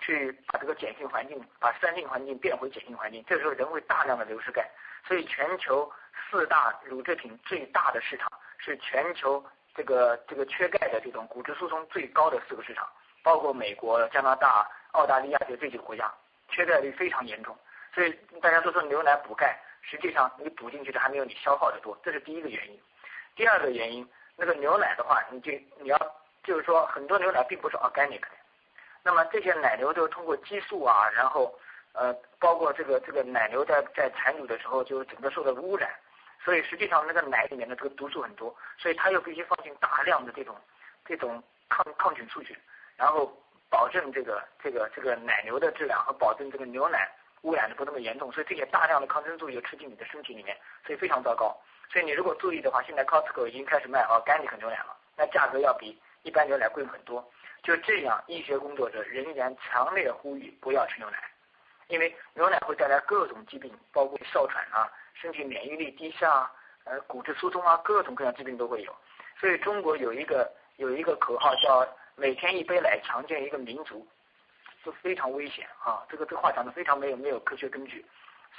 [0.00, 4.68] 去把这个碱性环境，把酸性环境变回碱性环境，这时候人会大量的流失钙，
[5.06, 5.88] 所以全球
[6.28, 8.28] 四大乳制品最大的市场
[8.58, 9.44] 是全球
[9.76, 12.84] 这个这个缺钙的这种骨质疏松最高的四个市场，
[13.22, 16.12] 包括美国、加拿大、澳大利亚就这几个国家，
[16.48, 17.56] 缺钙率非常严重，
[17.94, 22.80] 所以大家都说牛奶补钙，实际上你补进去的还没有你消耗的多，这是第一个原因。
[23.34, 25.98] 第二个原因，那个牛奶的话，你就你要
[26.42, 28.28] 就是说很多牛奶并不是 organic 的。
[29.02, 31.58] 那么这些奶牛都通过激素啊，然后
[31.92, 35.90] 呃，包括这个这个奶牛在在产乳的时候就整个受到污染，
[36.44, 40.56] 所以实际上那个奶里面的这个毒素很多，所以它又必须放进大量的这种
[41.04, 42.56] 这种抗抗菌素去，
[42.96, 43.30] 然后
[43.68, 47.10] 保证这个这个这个奶牛的质量和保证这个牛奶
[47.42, 51.56] 污染的不那么严重，所以这些大量的抗生素就吃进你的身体里面，所以非常糟糕。
[51.90, 57.22] 所以你如果注意的话，现在 Costco 已经开始卖 organic 牛奶了，那价格要比一般牛奶贵很多。
[57.62, 61.18] 就这样，医学工作者仍然强烈呼吁不要吃牛奶，
[61.88, 66.50] 因为牛奶会带来各种疾病，包括哮喘啊、身体免疫力低下啊、
[66.84, 68.96] 呃骨质疏松啊，各种各样疾病都会有。
[69.38, 71.86] 所以中国有一个有一个口号叫
[72.16, 74.06] “每天一杯奶，强健一个民族”，
[74.84, 76.04] 就非常危险啊！
[76.08, 78.04] 这个这话讲的非常没有没有科学根据。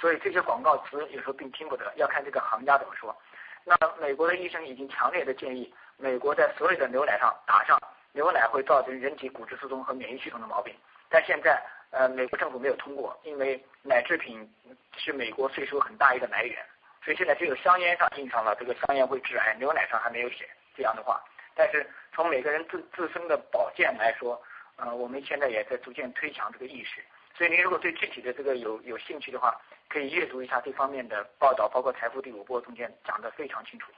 [0.00, 3.16] 所以这些广告词有时候并听不得，要看这个行家怎么说。
[3.64, 7.80] 那美国的医生已经强烈的建议，美国在所有的牛奶上打上
[8.12, 10.74] 牛奶会造成人体骨质疏松和免疫系统的毛病，
[11.08, 14.52] 但现在呃美国政府没有通过，因为奶制品
[14.96, 16.58] 是美国税收很大一个来源，
[17.04, 21.22] 所以现在只有香烟上印上了这个香烟会致癌，牛奶上还没有写这样的话。
[21.54, 24.40] 但是从每个人自自身的保健来说，
[24.76, 27.04] 呃，我们现在也在逐渐推强这个意识。
[27.36, 33.92] 所以您如果对具体的这个有有兴趣的话，可以阅读一下这方面的报道，包括《财富》第五波中间讲的非常清楚。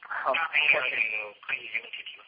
[0.00, 0.80] 好，那还有
[1.40, 2.24] 可以有具体的。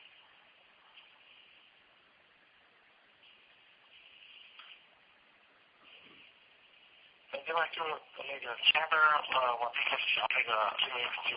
[7.46, 7.82] 另外就
[8.16, 11.36] 那个前边呃，我这个想那个因为就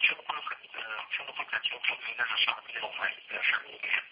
[0.00, 0.80] 听不是很呃
[1.12, 3.54] 听不是很清楚，应该是上这个反应的事。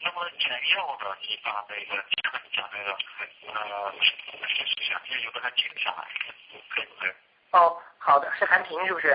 [0.00, 2.96] 那么简要的，你把那个前面讲那个
[3.52, 3.92] 呃
[4.48, 6.06] 信息详细就把它记下来，
[6.70, 7.10] 可以不可以？
[7.52, 9.14] 哦，好的，是韩平是不是？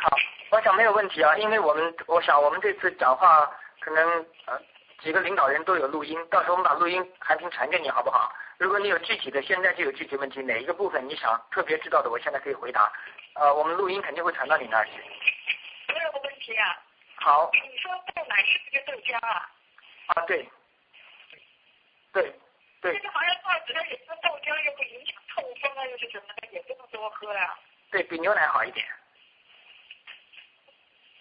[0.00, 0.16] 好，
[0.50, 3.50] 我想没有问题啊，因为我们我想我们这次讲话
[3.80, 4.60] 可能呃
[5.00, 8.32] 几个领导人都有录音，到时候我们把录音韩平传给你好不好？
[8.60, 12.92] 如果你有具体的，现在就有具体问题，哪一个部分你想特别知道的，我现在可以回答。
[13.32, 15.00] 呃，我们录音肯定会传到你那儿去。
[15.88, 16.76] 我有个问题啊。
[17.14, 17.50] 好。
[17.54, 19.48] 你说豆奶是不是豆浆啊？
[20.08, 20.46] 啊，对。
[22.12, 22.38] 对。
[22.82, 22.92] 对。
[22.92, 27.58] 现在好像报纸上也说豆浆又不影响痛风啊，又是什么的，也不能多喝啊。
[27.90, 28.86] 对比牛奶好一点。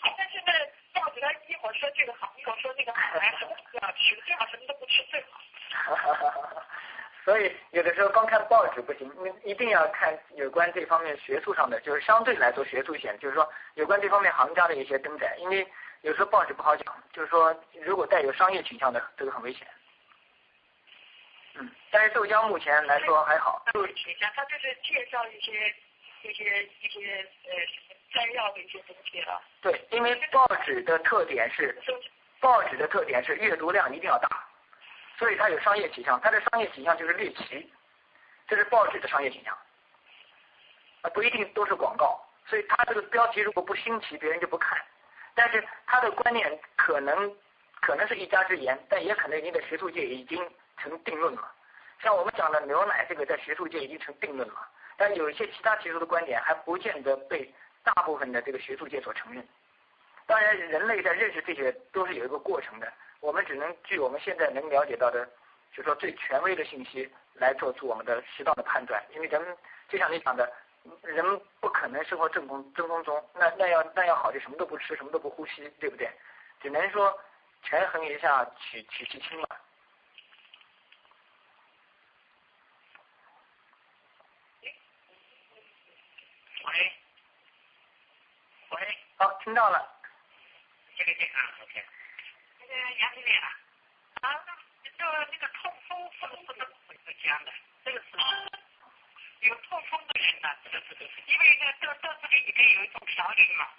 [0.02, 0.52] 但现在
[0.92, 5.40] 报纸上一会儿说这个好，一会儿说那个好，还什么都不要吃，最好什么都不吃最好。
[7.30, 15.36] 所以有的时候光看报纸不行，你一定要看有关这方面学术上的，就是相对来说学术性，就是说有关这方面行家的一些登载。
[15.38, 15.64] 因为
[16.02, 19.68] 有时候报纸不好讲，就是说如果带有商业倾向的，这个很危险。
[21.54, 23.64] 嗯，但是豆浆目前来说还好。
[23.74, 25.52] 豆浆，他就是介绍一些
[26.24, 27.54] 一些一些呃
[28.12, 29.40] 摘要的一些东西了。
[29.62, 31.78] 对，因为报纸的特点是，
[32.40, 34.28] 报纸的特点是阅读量一定要大。
[35.20, 37.70] 所以它有商业倾向，它的商业倾向就是猎奇，
[38.48, 39.54] 这是报纸的商业倾向，
[41.02, 42.18] 啊不一定都是广告，
[42.48, 44.82] 所以它这个标题如果不新奇，别人就不看。
[45.36, 47.36] 但是他的观念可能
[47.82, 51.52] 可能是一家之言，但也可能已经在学术界已经成定论了。
[52.02, 57.54] 像我们讲的牛奶这个，在学术界已经成定论了，但有一些其他学术的观点还不见得被
[57.84, 59.46] 大部分的这个学术界所承认。
[60.26, 62.92] 当然，人类在认识这些都是有一个过程的。
[63.20, 65.30] 我们只能据我们现在能了解到的，
[65.74, 69.04] 就说最权威的信息来做出我们的适当的判断。
[69.14, 69.58] 因为人
[69.88, 70.52] 就像你讲的，
[71.04, 76.10] 人不可能生活正风正风中，那那要那要好就什么都不吃，什么都不呼吸，对不对？
[76.62, 77.18] 只能说
[77.64, 79.48] 权衡一下，取取其轻嘛。
[86.66, 86.92] 喂，
[88.72, 89.90] 喂，好，听到了。
[90.98, 91.84] 这个健康，OK。
[92.98, 93.60] 杨经理啊，
[94.22, 94.36] 啊，
[94.98, 97.54] 就那个痛风是不是不能不讲的？
[97.84, 98.08] 这个是
[99.48, 100.96] 有痛风的人呢，这个是
[101.26, 103.70] 因为呢，豆豆子里里面有一种嘌呤嘛，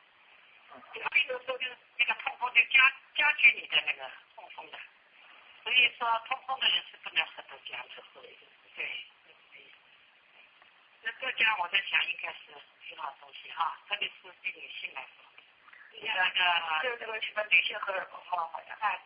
[0.93, 1.67] 调理的时候就
[1.99, 4.79] 那个痛风就加加剧你的那个痛风的，
[5.63, 8.03] 所以说痛风的人是不能喝豆浆的，
[8.75, 9.07] 对。
[11.03, 12.55] 那豆浆我在想应该是
[12.87, 15.30] 挺好东西哈，特别是对女性来说。
[15.93, 18.99] 那个就这个什么女性荷尔蒙嘛，好像哎。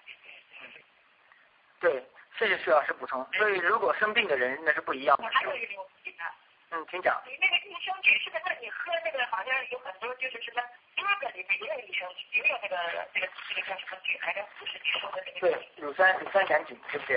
[1.80, 2.02] 对，
[2.38, 3.26] 这是需要是补充。
[3.34, 5.28] 所以如果生病的人那是不一样的。
[5.28, 6.24] 还有一个问题呢。
[6.70, 7.20] 嗯，请讲。
[7.26, 10.62] 你那个益生菌是不是你喝那个好像有很多就是什么
[10.96, 12.76] 优格里面也有益生菌，也有那个
[13.12, 14.42] 那个那个叫什么菌来着？
[14.58, 15.40] 不是你说的那个。
[15.40, 17.16] 对，乳酸乳酸杆菌，对不对？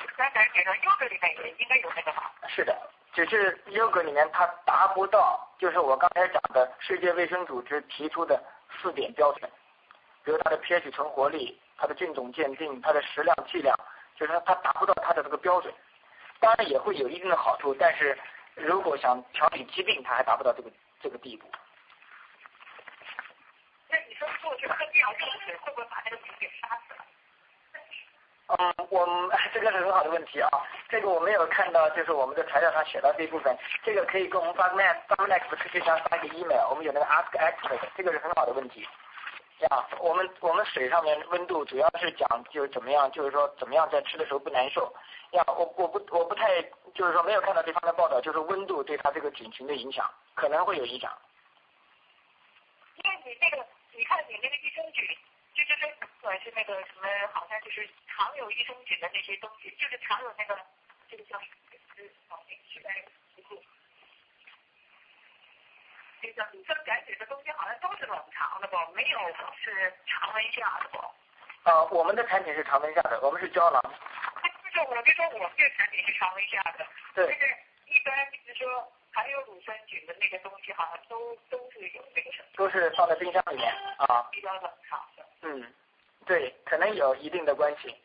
[0.00, 2.32] 乳酸杆菌优格里面也应该有那个吧？
[2.48, 2.74] 是的，
[3.12, 8.42] 只是优格里面它达不到，就是我刚才讲的世界卫生组织提出的。
[8.80, 9.50] 四点标准，
[10.24, 13.76] 比如它的 pH 存活率、它的菌种鉴定、它的食量剂量，
[14.16, 15.72] 就是说它达不到它的这个标准。
[16.38, 18.18] 当然也会有一定的好处，但是
[18.54, 20.70] 如果想调理疾病，它还达不到这个
[21.00, 21.50] 这个地步。
[23.88, 27.04] 那你说做这喝尿热水会不会把这个病给杀死了？
[28.48, 30.48] 嗯，我们 这个是很好的问题啊，
[30.88, 38.86] 这个我没有看到，就是我们的材料上写到这一部分，这个可以跟我们发 max 发 max 科学家发一个 email，我们有那个 ask expert，这个是很好的问题。
[39.60, 44.94] 呀，我们我们水上面温度主要是讲就是怎么样，就是说怎么样在吃的时候不难受。
[45.30, 46.62] 呀，我我不我不太
[46.94, 51.10] 就是说没有看到这方面报道，就是温度对它这个菌群的影响可能会有影响。
[53.02, 53.66] 因为你那个，
[53.96, 55.04] 你看你那个益生菌。
[55.56, 60.54] 就就是不管是那个什么，好像就是常有益生菌的那些东西，就是常有那个
[61.08, 63.02] 这个叫就是好像取代
[63.34, 63.62] 不住。
[66.20, 69.18] 这个叫乳酸杆菌的东西好像都是冷藏的不，没有
[69.56, 70.98] 是常温下的不。
[71.70, 73.80] 啊，我们的产品是常温下的，我们是胶囊。
[74.62, 84.28] 就是我就说我们这产品是常温下的，对就是一般就是说含有乳酸菌的那个东西，好像都都是有那个什么，都是放在冰箱里面啊。
[84.30, 85.26] 比较冷藏的。
[85.40, 85.74] 嗯，
[86.26, 87.96] 对，可能有一定的关系。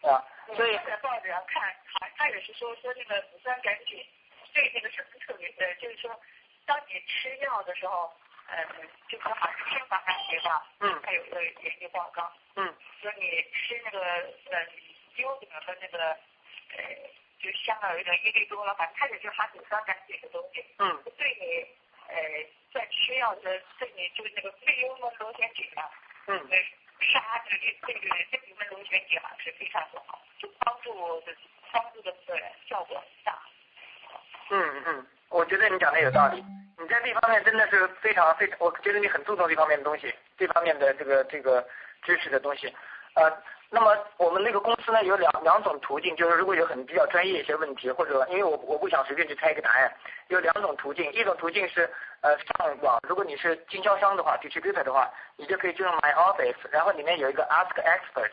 [0.00, 0.24] 啊，
[0.56, 1.62] 所以我在报纸上看，
[1.92, 4.02] 好像他也是说说那个乳酸杆菌
[4.54, 6.18] 对那个什么特别的，就是说
[6.64, 8.10] 当你吃药的时候，
[8.48, 8.64] 呃，
[9.06, 14.66] 就说好像是天花感觉吧，嗯他有个研究报告，嗯说你吃那个呃
[15.16, 15.98] 优格和那个
[16.74, 16.80] 呃，
[17.42, 21.66] 就香港有点一粒多了，反正它也是含乳酸杆菌的东西，嗯对你
[22.08, 22.16] 呃
[22.72, 25.90] 在吃药的对你就是那个肺幽门螺旋菌啊，
[26.28, 26.56] 嗯呃
[27.12, 31.34] 杀这个这个这里面螺旋菌啊是非常的好，就帮助的
[31.72, 32.38] 帮助的呃
[32.68, 33.38] 效果很大。
[34.50, 36.44] 嗯嗯，我觉得你讲的有道理。
[36.78, 41.66] 你在这方面真的是非常非常，我觉得你很注重这方面的东西，这方面的这个这个
[42.02, 42.74] 知识的东西。
[43.14, 43.30] 呃，
[43.74, 49.90] 那么我们那个公司呢有两两种途径，就是如果有很比较专业一些问题，或者因为我我不想随便去猜一个答案，
[50.28, 58.32] 有两种途径，一种途径是呃上网，如果你是经销商的话，distributor 的话，你就可以进入 My Office，然后里面有一个 Ask Expert。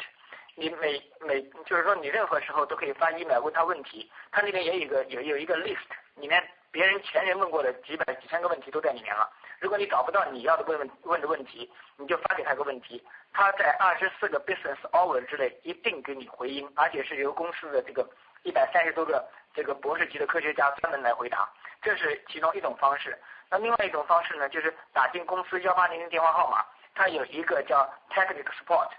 [0.56, 9.30] 你每每就是说你任何时候都可以发 email 问他问题，他那边也有一个有有一个 list，里面别人前人问过的几百几千个问题都在里面了。
[9.60, 13.04] 如果你找不到你要的问问问的问题，你就发给他个问题，
[13.34, 18.08] 他在二十四个 business hour 之内一定给你回音，而且是由公司的这个
[18.44, 21.50] 一百三十多个这个博士级的科学家专门来回答，
[21.82, 23.18] 这是其中一种方式。
[23.50, 26.64] 那另外一种方式呢，就是打进公司幺八零零电话号码，
[26.94, 28.90] 它有一个叫 technical support。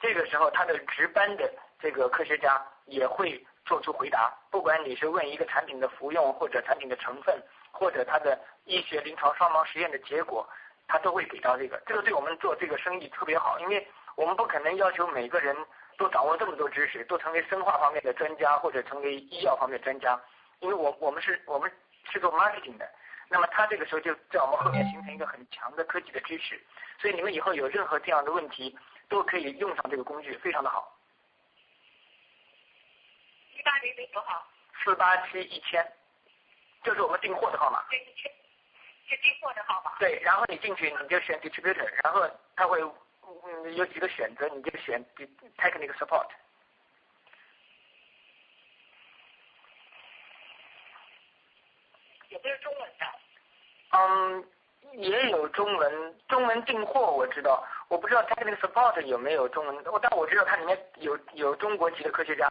[0.00, 7.40] 这个时候，他的值班的这个科学家也会做出回答，不管你是问一个产品的服用，或者产品的成分，
[7.70, 10.48] 或者它的医学临床双盲实验的结果，
[10.88, 11.80] 他都会给到这个。
[11.86, 13.86] 这个对我们做这个生意特别好，因为
[14.16, 15.56] 我们不可能要求每个人
[15.96, 20.20] 都掌握这么多知识，都成为生化方面的专家，或者成为医药方面的专家，
[20.58, 21.70] 因为我我们是我们
[22.10, 22.88] 是做 marketing 的。
[23.28, 26.60] 那么他这个时候就在我们后面形成一个很强的科技的支持，
[27.00, 28.76] 所以你们以后有任何这样的问题，
[29.08, 30.92] 都可以用上这个工具，非常的好。
[33.60, 34.42] 一八零零多少？
[34.82, 35.86] 四八七一千，
[36.82, 37.84] 这是我们订货的号码。
[37.90, 38.30] 这是去
[39.06, 39.92] 是订货的号码。
[39.98, 45.04] 对，然后你进去你就选 distributor，然后他会嗯有几个选择，你就选
[45.58, 46.26] technical support。
[52.30, 53.06] 有没有中文的？
[53.90, 54.48] 嗯，
[54.92, 62.48] 也有中文，中文订货我知道，我不知道 technical support 有没有中文，但我知道它里面有有中国籍的科学家。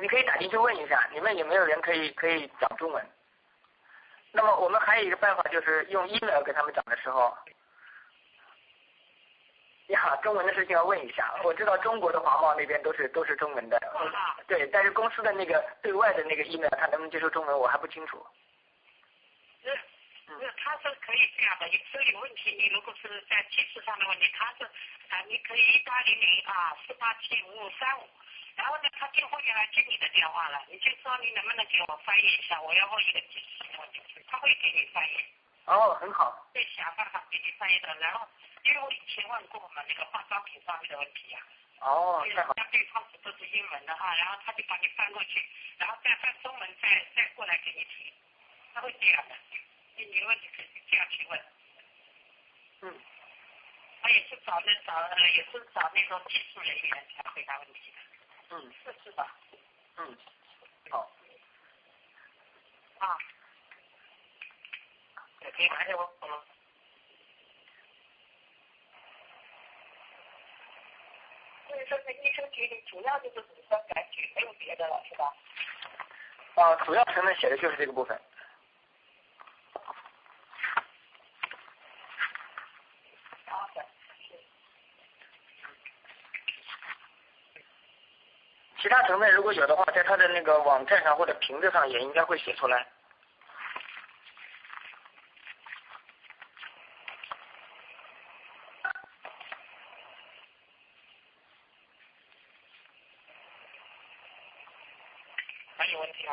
[0.00, 3.04] 你可以打进去问一下，你们有没有人可以可以讲中文？
[4.32, 7.36] 那么我们还有一个办法，就是用 email 给他们讲的时候，
[9.88, 11.34] 呀，中文的事情要问一下。
[11.42, 14.12] 我知道中国的华贸那边都是都是中文的，嗯
[14.46, 18.24] 对，但是公司的那个对外的那个 email，他能不能接受中文，我还不清楚。
[19.62, 19.70] 是，
[20.26, 24.64] 是，他是可以这样的，有时候有问题，你如果是在技术上的问题，他是
[25.08, 28.02] 啊，你可以一八零零啊四八七五五三五，
[28.58, 35.14] 然后呢，他电话员来接你的电话了，你就说你能不能给我翻译一下，我要问一个技术性问题，他会给你翻译，
[35.66, 37.94] 哦，很好，会想办法给你翻译的。
[38.00, 38.26] 然后，
[38.64, 41.38] 因为我以前问过我们那个化妆品方面的问题呀、
[41.80, 45.48] 哦，对太好，那对方是都是英文的哈，然后他就把你翻过去，
[45.78, 48.12] 然后再翻中文再再过来给你提，
[48.74, 49.36] 他会这样的，
[49.94, 51.40] 你你问题可以这样去问。
[52.82, 53.00] 嗯，
[54.02, 57.98] 他也是找那找呃也是找那种技术人员才回答问题的，
[58.50, 59.26] 嗯是是的？
[59.98, 60.16] 嗯，
[60.90, 61.10] 好，
[62.98, 63.18] 啊，
[65.42, 66.38] 也可以拿着我我们
[71.68, 75.34] 所以说，在益生菌里主要就是乳酸杆菌，没有别的了，是吧？
[76.54, 78.18] 啊，主要成分写的就是这个部分。
[88.88, 92.86] 其他成分如果有的话，在它的那个网站上或者瓶子上也应该会写出来。
[105.76, 106.32] 还有问题吗？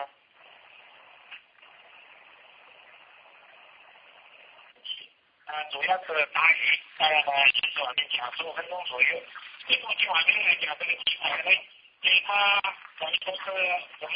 [5.47, 9.07] 呃，主要是打鱼，大概呢一直往面讲十五分钟左右。
[9.67, 11.51] 这种情况下来讲，这个题材呢，
[12.05, 12.61] 因为他
[12.99, 14.13] 咱们公司我们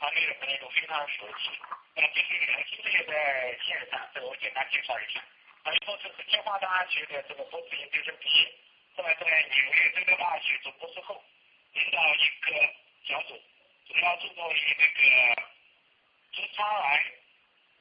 [0.00, 1.50] 团队的朋友都非常熟悉。
[1.94, 5.22] 那这些人现在也在线上，这个我简单介绍一下。
[5.62, 8.52] 还有就是清华大学的这个博士研究生毕业，
[8.96, 11.22] 后来在纽约州立大学做博士后，
[11.74, 13.40] 领导一个小组，
[13.86, 15.42] 主要注重于这个
[16.32, 17.04] 直肠癌、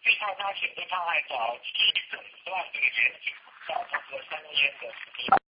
[0.04, 3.32] 非常大型直肠癌早期诊断这个研究，
[3.68, 5.43] 到这个三年的时间。